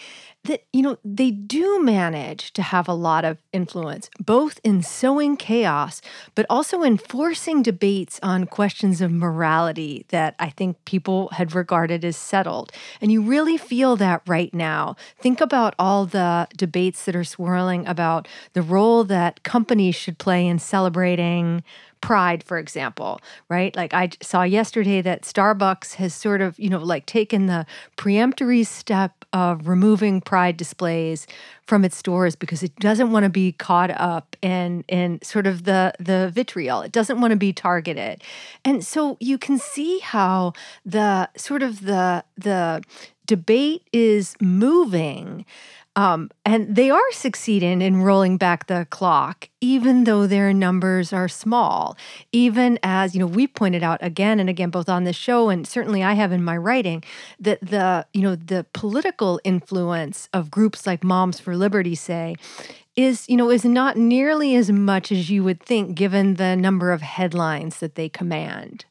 that 0.46 0.64
you 0.72 0.82
know 0.82 0.98
they 1.04 1.30
do 1.30 1.82
manage 1.82 2.52
to 2.52 2.62
have 2.62 2.88
a 2.88 2.94
lot 2.94 3.24
of 3.24 3.38
influence 3.52 4.11
both 4.18 4.61
in 4.64 4.82
sowing 4.82 5.37
chaos 5.37 6.00
but 6.35 6.46
also 6.48 6.82
in 6.82 6.96
forcing 6.96 7.62
debates 7.62 8.18
on 8.22 8.46
questions 8.46 9.00
of 9.00 9.11
morality 9.11 10.04
that 10.09 10.35
i 10.38 10.48
think 10.48 10.76
people 10.85 11.28
had 11.32 11.54
regarded 11.54 12.04
as 12.04 12.16
settled. 12.16 12.72
And 13.00 13.12
you 13.12 13.22
really 13.22 13.56
feel 13.56 13.96
that 13.96 14.22
right 14.26 14.52
now. 14.54 14.96
Think 15.18 15.40
about 15.40 15.74
all 15.78 16.06
the 16.06 16.48
debates 16.56 17.04
that 17.04 17.16
are 17.16 17.24
swirling 17.24 17.87
about 17.87 18.26
the 18.54 18.62
role 18.62 19.04
that 19.04 19.42
companies 19.42 19.94
should 19.94 20.18
play 20.18 20.46
in 20.46 20.59
celebrating 20.59 21.62
pride 22.00 22.42
for 22.42 22.59
example 22.59 23.20
right? 23.48 23.74
Like 23.76 23.94
i 23.94 24.11
saw 24.22 24.42
yesterday 24.42 25.02
that 25.02 25.22
starbucks 25.22 25.94
has 25.94 26.14
sort 26.14 26.40
of 26.40 26.59
you 26.59 26.68
know 26.68 26.78
like 26.78 27.06
taken 27.06 27.46
the 27.46 27.66
preemptory 27.96 28.66
step 28.66 29.24
of 29.32 29.68
removing 29.68 30.20
pride 30.20 30.56
displays 30.56 31.26
from 31.66 31.85
its 31.85 31.96
stores 31.96 32.37
because 32.37 32.62
it 32.62 32.74
doesn't 32.76 33.11
want 33.11 33.24
to 33.24 33.30
be 33.30 33.52
caught 33.52 33.90
up 33.90 34.37
in 34.40 34.85
in 34.88 35.20
sort 35.22 35.46
of 35.46 35.64
the 35.64 35.92
the 35.98 36.30
vitriol. 36.32 36.82
It 36.82 36.92
doesn't 36.92 37.20
want 37.20 37.32
to 37.32 37.37
be 37.37 37.52
targeted. 37.52 38.22
And 38.64 38.85
so 38.85 39.16
you 39.20 39.38
can 39.38 39.59
see 39.59 39.98
how 39.98 40.52
the 40.85 41.28
sort 41.37 41.62
of 41.62 41.82
the 41.82 42.24
the 42.37 42.82
debate 43.26 43.82
is 43.92 44.37
moving 44.40 45.44
um, 45.96 46.30
and 46.44 46.76
they 46.76 46.90
are 46.90 47.12
succeeding 47.12 47.80
in 47.80 48.02
rolling 48.02 48.37
back 48.37 48.66
the 48.66 48.87
clock, 48.90 49.48
even 49.62 50.04
though 50.04 50.26
their 50.26 50.52
numbers 50.52 51.11
are 51.11 51.26
small. 51.26 51.96
Even 52.32 52.78
as, 52.82 53.14
you 53.14 53.20
know, 53.20 53.26
we 53.26 53.46
pointed 53.46 53.82
out 53.82 53.98
again 54.02 54.38
and 54.38 54.50
again, 54.50 54.68
both 54.68 54.90
on 54.90 55.04
this 55.04 55.16
show 55.16 55.48
and 55.48 55.66
certainly 55.66 56.04
I 56.04 56.12
have 56.12 56.32
in 56.32 56.44
my 56.44 56.56
writing, 56.56 57.02
that 57.40 57.61
the, 57.62 58.06
you 58.12 58.20
know, 58.20 58.37
the 58.37 58.66
political 58.74 59.40
influence 59.42 60.28
of 60.35 60.50
groups 60.50 60.87
like 60.87 61.02
Moms 61.02 61.40
for 61.40 61.56
Liberty, 61.56 61.94
say, 61.94 62.37
is, 62.94 63.26
you 63.26 63.37
know, 63.38 63.50
is 63.50 63.64
not 63.64 63.96
nearly 63.96 64.54
as 64.54 64.70
much 64.70 65.11
as 65.11 65.30
you 65.30 65.42
would 65.44 65.62
think 65.62 65.94
given 65.94 66.35
the 66.35 66.56
number 66.56 66.92
of 66.92 67.00
headlines 67.00 67.78
that 67.80 67.94
they 67.94 68.11
command. 68.11 68.85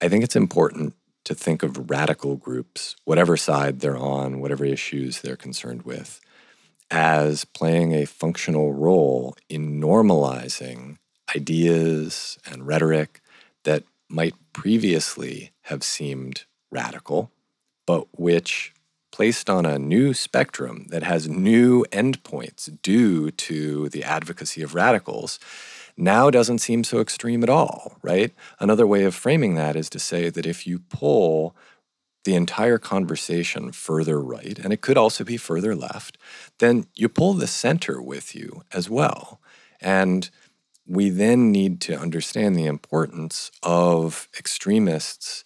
I 0.00 0.08
think 0.08 0.24
it's 0.24 0.36
important 0.36 0.94
to 1.24 1.34
think 1.34 1.62
of 1.62 1.90
radical 1.90 2.36
groups, 2.36 2.96
whatever 3.04 3.36
side 3.36 3.80
they're 3.80 3.96
on, 3.96 4.40
whatever 4.40 4.64
issues 4.64 5.20
they're 5.20 5.36
concerned 5.36 5.82
with, 5.82 6.20
as 6.90 7.44
playing 7.44 7.92
a 7.92 8.06
functional 8.06 8.72
role 8.72 9.36
in 9.48 9.80
normalizing 9.80 10.96
ideas 11.34 12.38
and 12.46 12.66
rhetoric 12.66 13.20
that 13.64 13.84
might 14.08 14.34
previously 14.52 15.52
have 15.62 15.82
seemed 15.82 16.44
radical, 16.70 17.30
but 17.86 18.06
which, 18.18 18.72
placed 19.10 19.48
on 19.48 19.64
a 19.64 19.78
new 19.78 20.12
spectrum 20.12 20.86
that 20.88 21.04
has 21.04 21.28
new 21.28 21.84
endpoints 21.92 22.68
due 22.82 23.30
to 23.30 23.88
the 23.90 24.02
advocacy 24.02 24.60
of 24.60 24.74
radicals, 24.74 25.38
now 25.96 26.30
doesn't 26.30 26.58
seem 26.58 26.82
so 26.82 26.98
extreme 26.98 27.44
at 27.44 27.48
all, 27.48 27.96
right? 28.02 28.34
Another 28.58 28.86
way 28.86 29.04
of 29.04 29.14
framing 29.14 29.54
that 29.54 29.76
is 29.76 29.88
to 29.90 30.00
say 30.00 30.30
that 30.30 30.46
if 30.46 30.66
you 30.66 30.80
pull 30.80 31.54
the 32.24 32.34
entire 32.34 32.78
conversation 32.78 33.72
further 33.72 34.20
right, 34.20 34.58
and 34.58 34.72
it 34.72 34.80
could 34.80 34.98
also 34.98 35.24
be 35.24 35.36
further 35.36 35.74
left, 35.74 36.18
then 36.58 36.86
you 36.94 37.08
pull 37.08 37.34
the 37.34 37.46
center 37.46 38.00
with 38.00 38.34
you 38.34 38.62
as 38.72 38.88
well. 38.90 39.40
And 39.80 40.30
we 40.86 41.10
then 41.10 41.50
need 41.50 41.80
to 41.82 41.98
understand 41.98 42.56
the 42.56 42.66
importance 42.66 43.50
of 43.62 44.28
extremists 44.38 45.44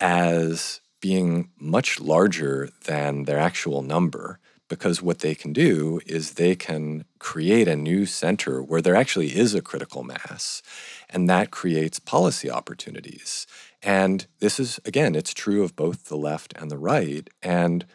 as 0.00 0.80
being 1.00 1.50
much 1.58 2.00
larger 2.00 2.70
than 2.84 3.24
their 3.24 3.38
actual 3.38 3.82
number 3.82 4.38
because 4.68 5.02
what 5.02 5.20
they 5.20 5.34
can 5.34 5.52
do 5.52 6.00
is 6.06 6.32
they 6.32 6.54
can 6.54 7.04
create 7.18 7.66
a 7.66 7.76
new 7.76 8.04
center 8.04 8.62
where 8.62 8.82
there 8.82 8.94
actually 8.96 9.36
is 9.36 9.54
a 9.54 9.62
critical 9.62 10.02
mass 10.02 10.62
and 11.08 11.28
that 11.28 11.50
creates 11.50 11.98
policy 11.98 12.50
opportunities 12.50 13.46
and 13.82 14.26
this 14.40 14.58
is, 14.58 14.80
again, 14.84 15.14
it's 15.14 15.34
true 15.34 15.62
of 15.62 15.76
both 15.76 16.04
the 16.04 16.16
left 16.16 16.52
and 16.56 16.70
the 16.70 16.78
right. 16.78 17.28
And 17.42 17.86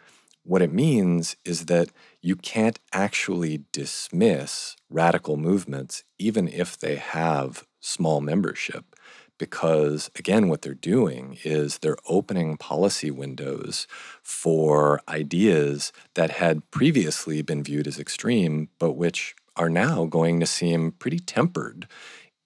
what 0.42 0.62
it 0.62 0.72
means 0.72 1.36
is 1.44 1.66
that 1.66 1.90
you 2.20 2.36
can't 2.36 2.78
actually 2.92 3.64
dismiss 3.72 4.76
radical 4.90 5.36
movements, 5.36 6.04
even 6.18 6.48
if 6.48 6.78
they 6.78 6.96
have 6.96 7.66
small 7.80 8.20
membership, 8.20 8.96
because 9.38 10.10
again, 10.16 10.48
what 10.48 10.62
they're 10.62 10.74
doing 10.74 11.38
is 11.44 11.78
they're 11.78 11.96
opening 12.08 12.56
policy 12.56 13.10
windows 13.10 13.86
for 14.22 15.00
ideas 15.08 15.92
that 16.14 16.30
had 16.30 16.70
previously 16.70 17.42
been 17.42 17.62
viewed 17.62 17.86
as 17.86 17.98
extreme, 17.98 18.68
but 18.78 18.92
which 18.92 19.34
are 19.56 19.70
now 19.70 20.04
going 20.04 20.40
to 20.40 20.46
seem 20.46 20.92
pretty 20.92 21.18
tempered 21.18 21.86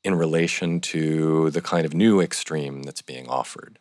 in 0.09 0.15
relation 0.15 0.81
to 0.81 1.51
the 1.51 1.61
kind 1.61 1.85
of 1.85 1.93
new 1.93 2.19
extreme 2.19 2.83
that's 2.83 3.03
being 3.03 3.29
offered. 3.29 3.79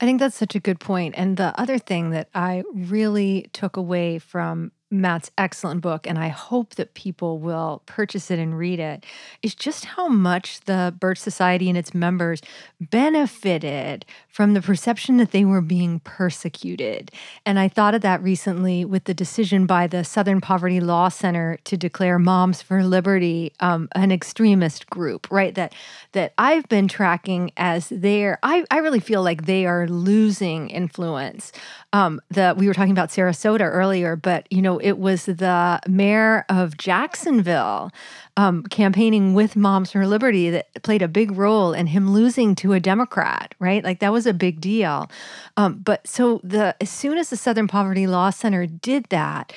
I 0.00 0.04
think 0.04 0.18
that's 0.18 0.36
such 0.36 0.56
a 0.56 0.60
good 0.60 0.80
point. 0.80 1.14
And 1.16 1.36
the 1.36 1.58
other 1.58 1.78
thing 1.78 2.10
that 2.10 2.28
I 2.34 2.64
really 2.74 3.48
took 3.52 3.76
away 3.76 4.18
from 4.18 4.72
Matt's 4.90 5.30
excellent 5.38 5.80
book, 5.80 6.06
and 6.06 6.18
I 6.18 6.28
hope 6.28 6.74
that 6.74 6.94
people 6.94 7.38
will 7.38 7.82
purchase 7.86 8.30
it 8.30 8.38
and 8.38 8.58
read 8.58 8.80
it, 8.80 9.06
is 9.42 9.54
just 9.54 9.84
how 9.84 10.08
much 10.08 10.60
the 10.62 10.94
Birch 10.98 11.18
Society 11.18 11.68
and 11.68 11.78
its 11.78 11.94
members 11.94 12.42
benefited 12.80 14.04
from 14.28 14.54
the 14.54 14.60
perception 14.62 15.16
that 15.18 15.30
they 15.30 15.44
were 15.44 15.60
being 15.60 16.00
persecuted. 16.00 17.12
And 17.46 17.58
I 17.58 17.68
thought 17.68 17.94
of 17.94 18.00
that 18.02 18.22
recently 18.22 18.84
with 18.84 19.04
the 19.04 19.14
decision 19.14 19.66
by 19.66 19.86
the 19.86 20.02
Southern 20.04 20.40
Poverty 20.40 20.80
Law 20.80 21.08
Center 21.08 21.58
to 21.64 21.76
declare 21.76 22.18
Moms 22.18 22.62
for 22.62 22.82
Liberty 22.82 23.52
um, 23.60 23.88
an 23.94 24.10
extremist 24.10 24.88
group, 24.90 25.30
right? 25.30 25.54
That 25.54 25.74
that 26.12 26.32
I've 26.38 26.68
been 26.68 26.88
tracking 26.88 27.52
as 27.56 27.88
their, 27.90 28.38
I, 28.42 28.64
I 28.70 28.78
really 28.78 29.00
feel 29.00 29.22
like 29.22 29.46
they 29.46 29.66
are 29.66 29.86
losing 29.86 30.70
influence. 30.70 31.52
Um, 31.92 32.20
the 32.30 32.54
we 32.56 32.66
were 32.66 32.74
talking 32.74 32.92
about 32.92 33.10
Sarasota 33.10 33.60
earlier, 33.62 34.16
but 34.16 34.50
you 34.50 34.62
know 34.62 34.79
it 34.82 34.98
was 34.98 35.24
the 35.26 35.80
mayor 35.88 36.44
of 36.48 36.76
Jacksonville 36.76 37.90
um, 38.36 38.62
campaigning 38.64 39.34
with 39.34 39.56
Moms 39.56 39.92
for 39.92 40.06
Liberty 40.06 40.50
that 40.50 40.82
played 40.82 41.02
a 41.02 41.08
big 41.08 41.32
role 41.32 41.72
in 41.72 41.86
him 41.86 42.10
losing 42.10 42.54
to 42.56 42.72
a 42.72 42.80
Democrat, 42.80 43.54
right? 43.58 43.84
Like 43.84 44.00
that 44.00 44.12
was 44.12 44.26
a 44.26 44.34
big 44.34 44.60
deal. 44.60 45.10
Um, 45.56 45.78
but 45.78 46.06
so 46.06 46.40
the 46.42 46.74
as 46.80 46.90
soon 46.90 47.18
as 47.18 47.30
the 47.30 47.36
Southern 47.36 47.68
Poverty 47.68 48.06
Law 48.06 48.30
Center 48.30 48.66
did 48.66 49.04
that. 49.10 49.52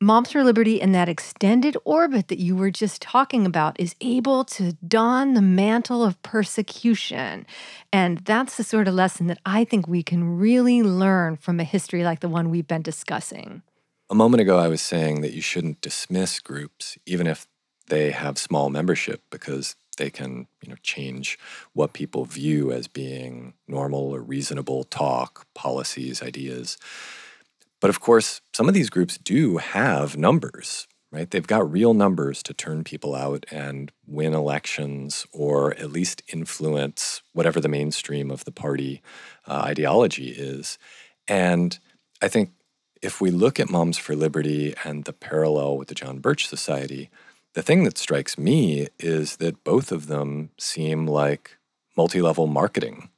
Moms 0.00 0.30
for 0.30 0.44
Liberty 0.44 0.80
in 0.80 0.92
that 0.92 1.08
extended 1.08 1.76
orbit 1.84 2.28
that 2.28 2.38
you 2.38 2.54
were 2.54 2.70
just 2.70 3.02
talking 3.02 3.44
about 3.44 3.80
is 3.80 3.96
able 4.00 4.44
to 4.44 4.74
don 4.86 5.34
the 5.34 5.42
mantle 5.42 6.04
of 6.04 6.22
persecution. 6.22 7.44
And 7.92 8.18
that's 8.18 8.56
the 8.56 8.62
sort 8.62 8.86
of 8.86 8.94
lesson 8.94 9.26
that 9.26 9.40
I 9.44 9.64
think 9.64 9.88
we 9.88 10.04
can 10.04 10.38
really 10.38 10.84
learn 10.84 11.36
from 11.36 11.58
a 11.58 11.64
history 11.64 12.04
like 12.04 12.20
the 12.20 12.28
one 12.28 12.48
we've 12.48 12.68
been 12.68 12.82
discussing. 12.82 13.62
A 14.10 14.14
moment 14.14 14.40
ago, 14.40 14.58
I 14.58 14.68
was 14.68 14.80
saying 14.80 15.20
that 15.20 15.34
you 15.34 15.42
shouldn't 15.42 15.82
dismiss 15.82 16.40
groups, 16.40 16.96
even 17.04 17.26
if 17.26 17.46
they 17.88 18.10
have 18.10 18.38
small 18.38 18.70
membership, 18.70 19.22
because 19.30 19.76
they 19.98 20.08
can 20.08 20.46
you 20.62 20.70
know, 20.70 20.76
change 20.82 21.38
what 21.74 21.92
people 21.92 22.24
view 22.24 22.72
as 22.72 22.88
being 22.88 23.52
normal 23.66 24.14
or 24.14 24.22
reasonable 24.22 24.84
talk, 24.84 25.46
policies, 25.54 26.22
ideas. 26.22 26.78
But 27.80 27.90
of 27.90 28.00
course, 28.00 28.40
some 28.54 28.66
of 28.66 28.74
these 28.74 28.88
groups 28.88 29.18
do 29.18 29.58
have 29.58 30.16
numbers, 30.16 30.88
right? 31.12 31.30
They've 31.30 31.46
got 31.46 31.70
real 31.70 31.92
numbers 31.92 32.42
to 32.44 32.54
turn 32.54 32.84
people 32.84 33.14
out 33.14 33.44
and 33.50 33.92
win 34.06 34.32
elections 34.32 35.26
or 35.32 35.74
at 35.74 35.92
least 35.92 36.22
influence 36.32 37.20
whatever 37.34 37.60
the 37.60 37.68
mainstream 37.68 38.30
of 38.30 38.44
the 38.46 38.52
party 38.52 39.02
uh, 39.46 39.62
ideology 39.66 40.30
is. 40.30 40.78
And 41.26 41.78
I 42.22 42.28
think 42.28 42.52
if 43.02 43.20
we 43.20 43.30
look 43.30 43.60
at 43.60 43.70
Moms 43.70 43.98
for 43.98 44.14
Liberty 44.14 44.74
and 44.84 45.04
the 45.04 45.12
parallel 45.12 45.76
with 45.76 45.88
the 45.88 45.94
John 45.94 46.18
Birch 46.18 46.46
Society, 46.46 47.10
the 47.54 47.62
thing 47.62 47.84
that 47.84 47.98
strikes 47.98 48.38
me 48.38 48.88
is 48.98 49.36
that 49.36 49.64
both 49.64 49.90
of 49.90 50.06
them 50.06 50.50
seem 50.58 51.06
like 51.06 51.56
multi 51.96 52.20
level 52.20 52.46
marketing 52.46 53.10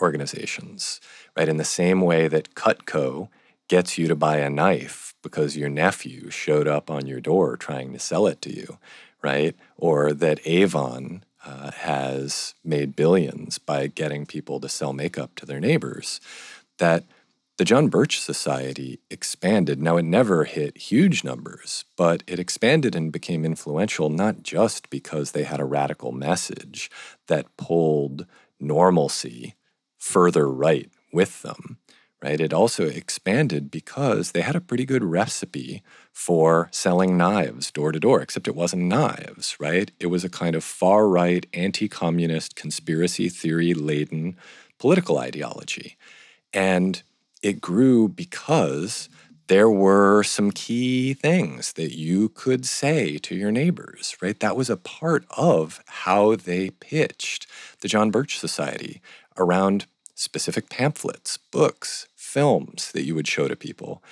organizations, 0.00 1.00
right? 1.36 1.48
In 1.48 1.56
the 1.56 1.64
same 1.64 2.00
way 2.00 2.28
that 2.28 2.54
Cutco 2.54 3.28
gets 3.68 3.96
you 3.98 4.08
to 4.08 4.16
buy 4.16 4.38
a 4.38 4.50
knife 4.50 5.14
because 5.22 5.56
your 5.56 5.68
nephew 5.68 6.30
showed 6.30 6.66
up 6.66 6.90
on 6.90 7.06
your 7.06 7.20
door 7.20 7.56
trying 7.56 7.92
to 7.92 7.98
sell 7.98 8.26
it 8.26 8.42
to 8.42 8.54
you, 8.54 8.78
right? 9.22 9.54
Or 9.76 10.12
that 10.12 10.40
Avon 10.46 11.24
uh, 11.44 11.70
has 11.70 12.54
made 12.64 12.96
billions 12.96 13.58
by 13.58 13.86
getting 13.86 14.26
people 14.26 14.60
to 14.60 14.68
sell 14.68 14.92
makeup 14.92 15.34
to 15.36 15.46
their 15.46 15.60
neighbors. 15.60 16.20
That 16.78 17.04
the 17.62 17.66
John 17.66 17.86
Birch 17.86 18.18
Society 18.18 18.98
expanded. 19.08 19.80
Now, 19.80 19.96
it 19.96 20.02
never 20.02 20.42
hit 20.42 20.76
huge 20.76 21.22
numbers, 21.22 21.84
but 21.96 22.24
it 22.26 22.40
expanded 22.40 22.96
and 22.96 23.12
became 23.12 23.44
influential 23.44 24.10
not 24.10 24.42
just 24.42 24.90
because 24.90 25.30
they 25.30 25.44
had 25.44 25.60
a 25.60 25.64
radical 25.64 26.10
message 26.10 26.90
that 27.28 27.56
pulled 27.56 28.26
normalcy 28.58 29.54
further 29.96 30.50
right 30.50 30.90
with 31.12 31.42
them, 31.42 31.78
right? 32.20 32.40
It 32.40 32.52
also 32.52 32.84
expanded 32.84 33.70
because 33.70 34.32
they 34.32 34.40
had 34.40 34.56
a 34.56 34.60
pretty 34.60 34.84
good 34.84 35.04
recipe 35.04 35.84
for 36.12 36.68
selling 36.72 37.16
knives 37.16 37.70
door 37.70 37.92
to 37.92 38.00
door, 38.00 38.22
except 38.22 38.48
it 38.48 38.56
wasn't 38.56 38.82
knives, 38.82 39.56
right? 39.60 39.88
It 40.00 40.06
was 40.06 40.24
a 40.24 40.28
kind 40.28 40.56
of 40.56 40.64
far 40.64 41.06
right, 41.06 41.46
anti 41.52 41.88
communist, 41.88 42.56
conspiracy 42.56 43.28
theory 43.28 43.72
laden 43.72 44.36
political 44.80 45.18
ideology. 45.18 45.96
And 46.52 47.04
it 47.42 47.60
grew 47.60 48.08
because 48.08 49.08
there 49.48 49.68
were 49.68 50.22
some 50.22 50.50
key 50.50 51.14
things 51.14 51.72
that 51.74 51.96
you 51.96 52.28
could 52.30 52.64
say 52.64 53.18
to 53.18 53.34
your 53.34 53.50
neighbors, 53.50 54.16
right? 54.22 54.38
That 54.40 54.56
was 54.56 54.70
a 54.70 54.76
part 54.76 55.26
of 55.36 55.82
how 55.86 56.36
they 56.36 56.70
pitched 56.70 57.46
the 57.80 57.88
John 57.88 58.10
Birch 58.10 58.38
Society 58.38 59.02
around 59.36 59.86
specific 60.14 60.70
pamphlets, 60.70 61.38
books, 61.50 62.06
films 62.14 62.92
that 62.92 63.02
you 63.02 63.14
would 63.14 63.26
show 63.26 63.48
to 63.48 63.56
people. 63.56 64.02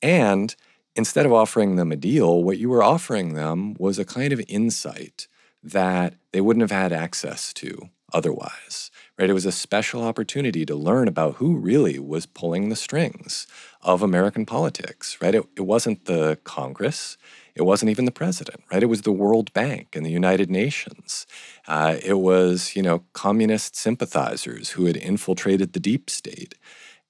And 0.00 0.54
instead 0.94 1.26
of 1.26 1.32
offering 1.32 1.76
them 1.76 1.92
a 1.92 1.96
deal, 1.96 2.42
what 2.42 2.58
you 2.58 2.70
were 2.70 2.82
offering 2.82 3.34
them 3.34 3.74
was 3.78 3.98
a 3.98 4.04
kind 4.04 4.32
of 4.32 4.40
insight 4.48 5.26
that 5.62 6.14
they 6.32 6.40
wouldn't 6.40 6.62
have 6.62 6.70
had 6.70 6.92
access 6.92 7.52
to 7.54 7.90
otherwise 8.12 8.90
right? 9.18 9.30
It 9.30 9.34
was 9.34 9.46
a 9.46 9.52
special 9.52 10.02
opportunity 10.02 10.66
to 10.66 10.74
learn 10.74 11.08
about 11.08 11.36
who 11.36 11.56
really 11.56 11.98
was 11.98 12.26
pulling 12.26 12.68
the 12.68 12.76
strings 12.76 13.46
of 13.82 14.02
American 14.02 14.44
politics, 14.46 15.16
right? 15.20 15.34
It, 15.34 15.44
it 15.56 15.62
wasn't 15.62 16.04
the 16.04 16.38
Congress. 16.44 17.16
It 17.54 17.62
wasn't 17.62 17.90
even 17.90 18.04
the 18.04 18.10
president, 18.10 18.62
right? 18.70 18.82
It 18.82 18.86
was 18.86 19.02
the 19.02 19.12
World 19.12 19.52
Bank 19.54 19.96
and 19.96 20.04
the 20.04 20.10
United 20.10 20.50
Nations. 20.50 21.26
Uh, 21.66 21.96
it 22.04 22.18
was, 22.18 22.76
you 22.76 22.82
know, 22.82 23.04
communist 23.14 23.74
sympathizers 23.76 24.70
who 24.70 24.84
had 24.86 24.96
infiltrated 24.96 25.72
the 25.72 25.80
deep 25.80 26.10
state. 26.10 26.54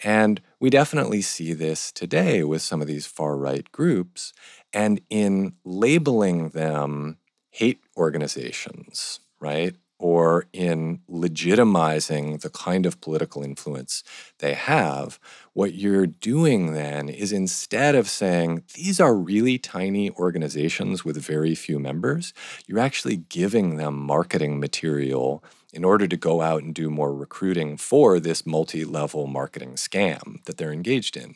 And 0.05 0.41
we 0.61 0.71
definitely 0.71 1.23
see 1.23 1.53
this 1.55 1.91
today 1.91 2.45
with 2.45 2.63
some 2.63 2.81
of 2.81 2.87
these 2.87 3.07
far 3.07 3.37
right 3.37 3.71
groups. 3.73 4.33
And 4.73 5.01
in 5.11 5.55
labeling 5.65 6.51
them 6.51 7.19
hate 7.51 7.81
organizations, 7.97 9.21
right? 9.41 9.75
Or 9.99 10.47
in 10.53 11.01
legitimizing 11.11 12.41
the 12.41 12.51
kind 12.51 12.85
of 12.85 13.01
political 13.01 13.43
influence 13.43 14.03
they 14.39 14.55
have, 14.55 15.19
what 15.55 15.75
you're 15.75 16.07
doing 16.07 16.75
then 16.75 17.09
is 17.09 17.33
instead 17.33 17.95
of 17.95 18.09
saying 18.09 18.63
these 18.75 19.01
are 19.01 19.15
really 19.15 19.59
tiny 19.59 20.11
organizations 20.13 21.05
with 21.05 21.17
very 21.17 21.55
few 21.55 21.79
members, 21.79 22.35
you're 22.67 22.79
actually 22.79 23.17
giving 23.17 23.77
them 23.77 23.97
marketing 23.97 24.61
material 24.61 25.43
in 25.73 25.85
order 25.85 26.07
to 26.07 26.17
go 26.17 26.41
out 26.41 26.63
and 26.63 26.75
do 26.75 26.91
more 26.91 27.15
recruiting 27.15 27.77
for 27.77 28.19
this 28.21 28.47
multi-level 28.47 29.27
marketing 29.27 29.75
scam 29.75 30.43
that 30.45 30.57
they're 30.57 30.73
engaged 30.73 31.17
in. 31.17 31.35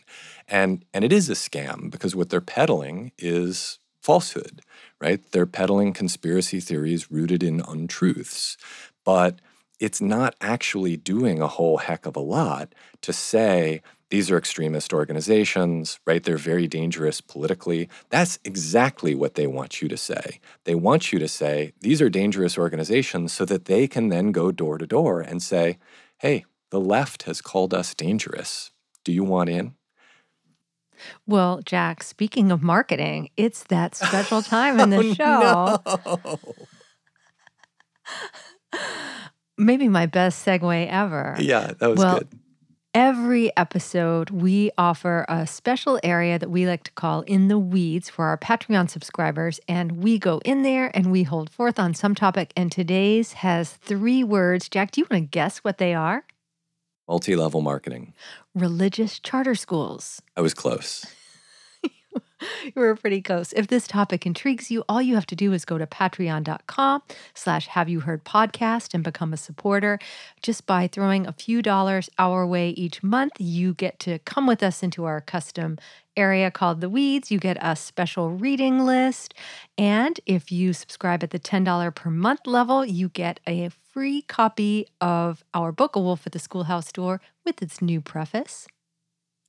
And 0.48 0.84
and 0.94 1.04
it 1.04 1.12
is 1.12 1.28
a 1.28 1.34
scam 1.34 1.90
because 1.90 2.16
what 2.16 2.30
they're 2.30 2.40
peddling 2.40 3.12
is 3.18 3.78
falsehood 4.00 4.62
right? 5.00 5.20
They're 5.32 5.46
peddling 5.46 5.92
conspiracy 5.92 6.60
theories 6.60 7.10
rooted 7.10 7.42
in 7.42 7.60
untruths. 7.60 8.56
But 9.04 9.40
it's 9.78 10.00
not 10.00 10.34
actually 10.40 10.96
doing 10.96 11.40
a 11.40 11.48
whole 11.48 11.78
heck 11.78 12.04
of 12.06 12.14
a 12.16 12.20
lot 12.20 12.74
to 13.00 13.12
say 13.12 13.80
these 14.10 14.30
are 14.30 14.36
extremist 14.36 14.92
organizations, 14.92 16.00
right? 16.06 16.22
They're 16.22 16.36
very 16.36 16.66
dangerous 16.66 17.20
politically. 17.20 17.88
That's 18.10 18.38
exactly 18.44 19.14
what 19.14 19.36
they 19.36 19.46
want 19.46 19.80
you 19.80 19.88
to 19.88 19.96
say. 19.96 20.40
They 20.64 20.74
want 20.74 21.12
you 21.12 21.18
to 21.20 21.28
say 21.28 21.72
these 21.80 22.02
are 22.02 22.10
dangerous 22.10 22.58
organizations 22.58 23.32
so 23.32 23.44
that 23.46 23.66
they 23.66 23.86
can 23.86 24.08
then 24.08 24.32
go 24.32 24.50
door 24.52 24.78
to 24.78 24.86
door 24.86 25.20
and 25.20 25.42
say, 25.42 25.78
hey, 26.18 26.44
the 26.70 26.80
left 26.80 27.22
has 27.22 27.40
called 27.40 27.72
us 27.72 27.94
dangerous. 27.94 28.72
Do 29.04 29.12
you 29.12 29.24
want 29.24 29.48
in? 29.48 29.74
Well, 31.26 31.60
Jack, 31.64 32.02
speaking 32.02 32.50
of 32.50 32.62
marketing, 32.62 33.30
it's 33.36 33.64
that 33.64 33.94
special 33.94 34.42
time 34.42 34.80
in 34.80 34.90
the 34.90 34.98
oh, 34.98 35.14
show. 35.14 36.16
No. 36.16 36.38
Maybe 39.58 39.88
my 39.88 40.06
best 40.06 40.44
segue 40.44 40.88
ever. 40.88 41.36
Yeah, 41.38 41.72
that 41.78 41.90
was 41.90 41.98
well, 41.98 42.18
good. 42.18 42.28
Every 42.92 43.56
episode, 43.56 44.30
we 44.30 44.72
offer 44.76 45.24
a 45.28 45.46
special 45.46 46.00
area 46.02 46.40
that 46.40 46.50
we 46.50 46.66
like 46.66 46.82
to 46.84 46.92
call 46.92 47.20
In 47.20 47.46
the 47.46 47.58
Weeds 47.58 48.10
for 48.10 48.24
our 48.24 48.36
Patreon 48.36 48.90
subscribers. 48.90 49.60
And 49.68 50.02
we 50.02 50.18
go 50.18 50.40
in 50.44 50.62
there 50.62 50.90
and 50.92 51.12
we 51.12 51.22
hold 51.22 51.50
forth 51.50 51.78
on 51.78 51.94
some 51.94 52.16
topic. 52.16 52.52
And 52.56 52.72
today's 52.72 53.34
has 53.34 53.74
three 53.74 54.24
words. 54.24 54.68
Jack, 54.68 54.90
do 54.90 55.02
you 55.02 55.06
want 55.08 55.22
to 55.22 55.28
guess 55.28 55.58
what 55.58 55.78
they 55.78 55.94
are? 55.94 56.24
Multi 57.10 57.34
level 57.34 57.60
marketing. 57.60 58.14
Religious 58.54 59.18
charter 59.18 59.56
schools. 59.56 60.22
I 60.36 60.42
was 60.42 60.54
close. 60.54 61.04
You 62.64 62.72
were 62.76 62.94
pretty 62.96 63.22
close. 63.22 63.52
If 63.52 63.68
this 63.68 63.86
topic 63.86 64.26
intrigues 64.26 64.70
you, 64.70 64.84
all 64.88 65.02
you 65.02 65.14
have 65.14 65.26
to 65.26 65.36
do 65.36 65.52
is 65.52 65.64
go 65.64 65.78
to 65.78 65.86
patreon.com 65.86 67.02
slash 67.34 67.66
have 67.68 67.88
you 67.88 68.00
heard 68.00 68.24
podcast 68.24 68.94
and 68.94 69.04
become 69.04 69.32
a 69.32 69.36
supporter. 69.36 69.98
Just 70.42 70.66
by 70.66 70.86
throwing 70.86 71.26
a 71.26 71.32
few 71.32 71.62
dollars 71.62 72.10
our 72.18 72.46
way 72.46 72.70
each 72.70 73.02
month, 73.02 73.34
you 73.38 73.74
get 73.74 73.98
to 74.00 74.18
come 74.20 74.46
with 74.46 74.62
us 74.62 74.82
into 74.82 75.04
our 75.04 75.20
custom 75.20 75.78
area 76.16 76.50
called 76.50 76.80
The 76.80 76.88
Weeds. 76.88 77.30
You 77.30 77.38
get 77.38 77.56
a 77.60 77.76
special 77.76 78.30
reading 78.30 78.84
list. 78.84 79.34
And 79.78 80.20
if 80.26 80.52
you 80.52 80.72
subscribe 80.72 81.22
at 81.22 81.30
the 81.30 81.38
$10 81.38 81.94
per 81.94 82.10
month 82.10 82.46
level, 82.46 82.84
you 82.84 83.08
get 83.08 83.40
a 83.46 83.70
free 83.90 84.22
copy 84.22 84.86
of 85.00 85.44
our 85.54 85.72
book, 85.72 85.96
A 85.96 86.00
Wolf 86.00 86.26
at 86.26 86.32
the 86.32 86.38
Schoolhouse 86.38 86.92
Door, 86.92 87.20
with 87.44 87.62
its 87.62 87.80
new 87.80 88.00
preface. 88.00 88.66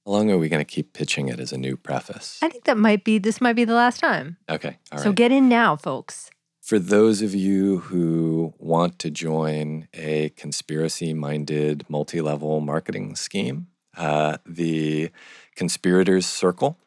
How 0.05 0.13
long 0.13 0.31
are 0.31 0.37
we 0.37 0.49
going 0.49 0.63
to 0.63 0.65
keep 0.65 0.93
pitching 0.93 1.29
it 1.29 1.39
as 1.39 1.51
a 1.51 1.57
new 1.57 1.77
preface? 1.77 2.39
I 2.41 2.49
think 2.49 2.63
that 2.63 2.77
might 2.77 3.03
be, 3.03 3.19
this 3.19 3.39
might 3.39 3.53
be 3.53 3.65
the 3.65 3.75
last 3.75 3.99
time. 3.99 4.37
Okay. 4.49 4.77
All 4.91 4.97
right. 4.97 5.03
so 5.03 5.11
get 5.11 5.31
in 5.31 5.47
now, 5.47 5.75
folks. 5.75 6.31
For 6.61 6.79
those 6.79 7.21
of 7.21 7.33
you 7.35 7.79
who 7.79 8.53
want 8.57 8.99
to 8.99 9.09
join 9.11 9.87
a 9.93 10.29
conspiracy 10.29 11.13
minded 11.13 11.85
multi 11.89 12.21
level 12.21 12.61
marketing 12.61 13.15
scheme, 13.15 13.67
uh, 13.97 14.37
the 14.45 15.11
Conspirators 15.55 16.25
Circle 16.25 16.77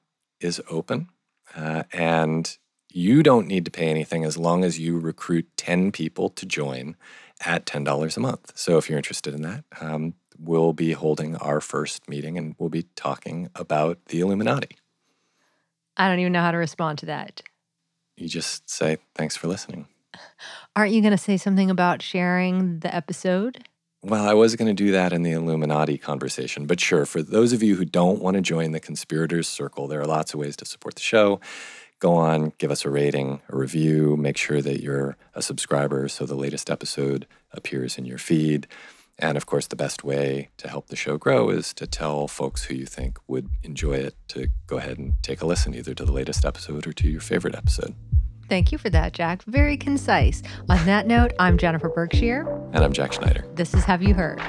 is 0.41 0.61
open. 0.71 1.09
Uh, 1.55 1.85
and 1.93 2.57
you 2.93 3.23
don't 3.23 3.47
need 3.47 3.65
to 3.65 3.71
pay 3.71 3.89
anything 3.89 4.25
as 4.25 4.39
long 4.39 4.65
as 4.65 4.79
you 4.79 4.99
recruit 4.99 5.49
10 5.57 5.93
people 5.93 6.31
to 6.31 6.47
join 6.47 6.97
at 7.45 7.67
$10 7.67 8.17
a 8.17 8.21
month. 8.21 8.53
So 8.55 8.79
if 8.79 8.89
you're 8.89 8.99
interested 8.99 9.35
in 9.35 9.43
that, 9.43 9.65
um, 9.81 10.15
we'll 10.39 10.72
be 10.72 10.93
holding 10.93 11.37
our 11.37 11.61
first 11.61 12.09
meeting 12.09 12.39
and 12.39 12.55
we'll 12.59 12.68
be 12.68 12.85
talking 12.97 13.49
about 13.55 13.99
the 14.07 14.20
Illuminati. 14.20 14.76
I 15.97 16.09
don't 16.09 16.18
even 16.18 16.32
know 16.32 16.41
how 16.41 16.51
to 16.51 16.59
respond 16.59 16.99
to 16.99 17.07
that. 17.07 17.43
You 18.16 18.28
just 18.28 18.68
say, 18.68 18.99
thanks 19.14 19.37
for 19.37 19.49
listening. 19.49 19.87
Aren't 20.76 20.93
you 20.93 21.01
going 21.01 21.12
to 21.12 21.18
say 21.18 21.37
something 21.37 21.70
about 21.70 22.03
sharing 22.03 22.80
the 22.80 22.95
episode? 22.95 23.64
Well, 24.03 24.28
I 24.28 24.35
was 24.35 24.55
going 24.55 24.68
to 24.68 24.74
do 24.74 24.93
that 24.93 25.12
in 25.12 25.22
the 25.22 25.32
Illuminati 25.32 25.97
conversation, 25.97 26.66
but 26.66 26.78
sure, 26.78 27.07
for 27.07 27.22
those 27.22 27.53
of 27.53 27.62
you 27.62 27.76
who 27.76 27.87
don't 27.87 28.20
want 28.20 28.35
to 28.35 28.43
join 28.43 28.72
the 28.72 28.80
conspirators 28.80 29.49
circle, 29.49 29.89
there 29.89 30.01
are 30.01 30.07
lots 30.07 30.35
of 30.35 30.41
ways 30.41 30.57
to 30.57 30.66
support 30.66 30.97
the 30.97 31.01
show. 31.01 31.41
Go 32.01 32.12
on, 32.12 32.53
give 32.59 32.70
us 32.70 32.85
a 32.85 32.91
rating, 32.91 33.41
a 33.49 33.57
review, 33.57 34.16
make 34.16 34.37
sure 34.37 34.61
that 34.61 34.82
you're 34.82 35.16
a 35.35 35.41
subscriber 35.41 36.07
so 36.09 36.26
the 36.26 36.35
latest 36.35 36.68
episode 36.68 37.26
appears 37.53 37.97
in 37.97 38.05
your 38.05 38.18
feed. 38.18 38.66
And 39.19 39.37
of 39.37 39.47
course, 39.47 39.67
the 39.67 39.77
best 39.77 40.03
way 40.03 40.51
to 40.57 40.69
help 40.69 40.89
the 40.89 40.97
show 40.97 41.17
grow 41.17 41.51
is 41.51 41.73
to 41.75 41.87
tell 41.87 42.27
folks 42.27 42.65
who 42.65 42.75
you 42.75 42.87
think 42.87 43.19
would 43.29 43.49
enjoy 43.62 43.95
it 43.95 44.15
to 44.29 44.49
go 44.67 44.79
ahead 44.79 44.99
and 44.99 45.15
take 45.23 45.41
a 45.41 45.47
listen 45.47 45.75
either 45.75 45.95
to 45.95 46.05
the 46.05 46.12
latest 46.12 46.45
episode 46.45 46.87
or 46.87 46.93
to 46.95 47.09
your 47.09 47.21
favorite 47.21 47.55
episode. 47.55 47.95
Thank 48.49 48.73
you 48.73 48.79
for 48.79 48.91
that, 48.91 49.12
Jack. 49.12 49.43
Very 49.45 49.77
concise. 49.77 50.43
On 50.69 50.85
that 50.85 51.07
note, 51.07 51.33
I'm 51.39 51.57
Jennifer 51.57 51.89
Berkshire. 51.89 52.47
And 52.73 52.85
I'm 52.85 52.93
Jack 52.93 53.12
Schneider. 53.12 53.47
This 53.55 53.73
is 53.73 53.85
Have 53.85 54.03
You 54.03 54.15
Heard? 54.15 54.41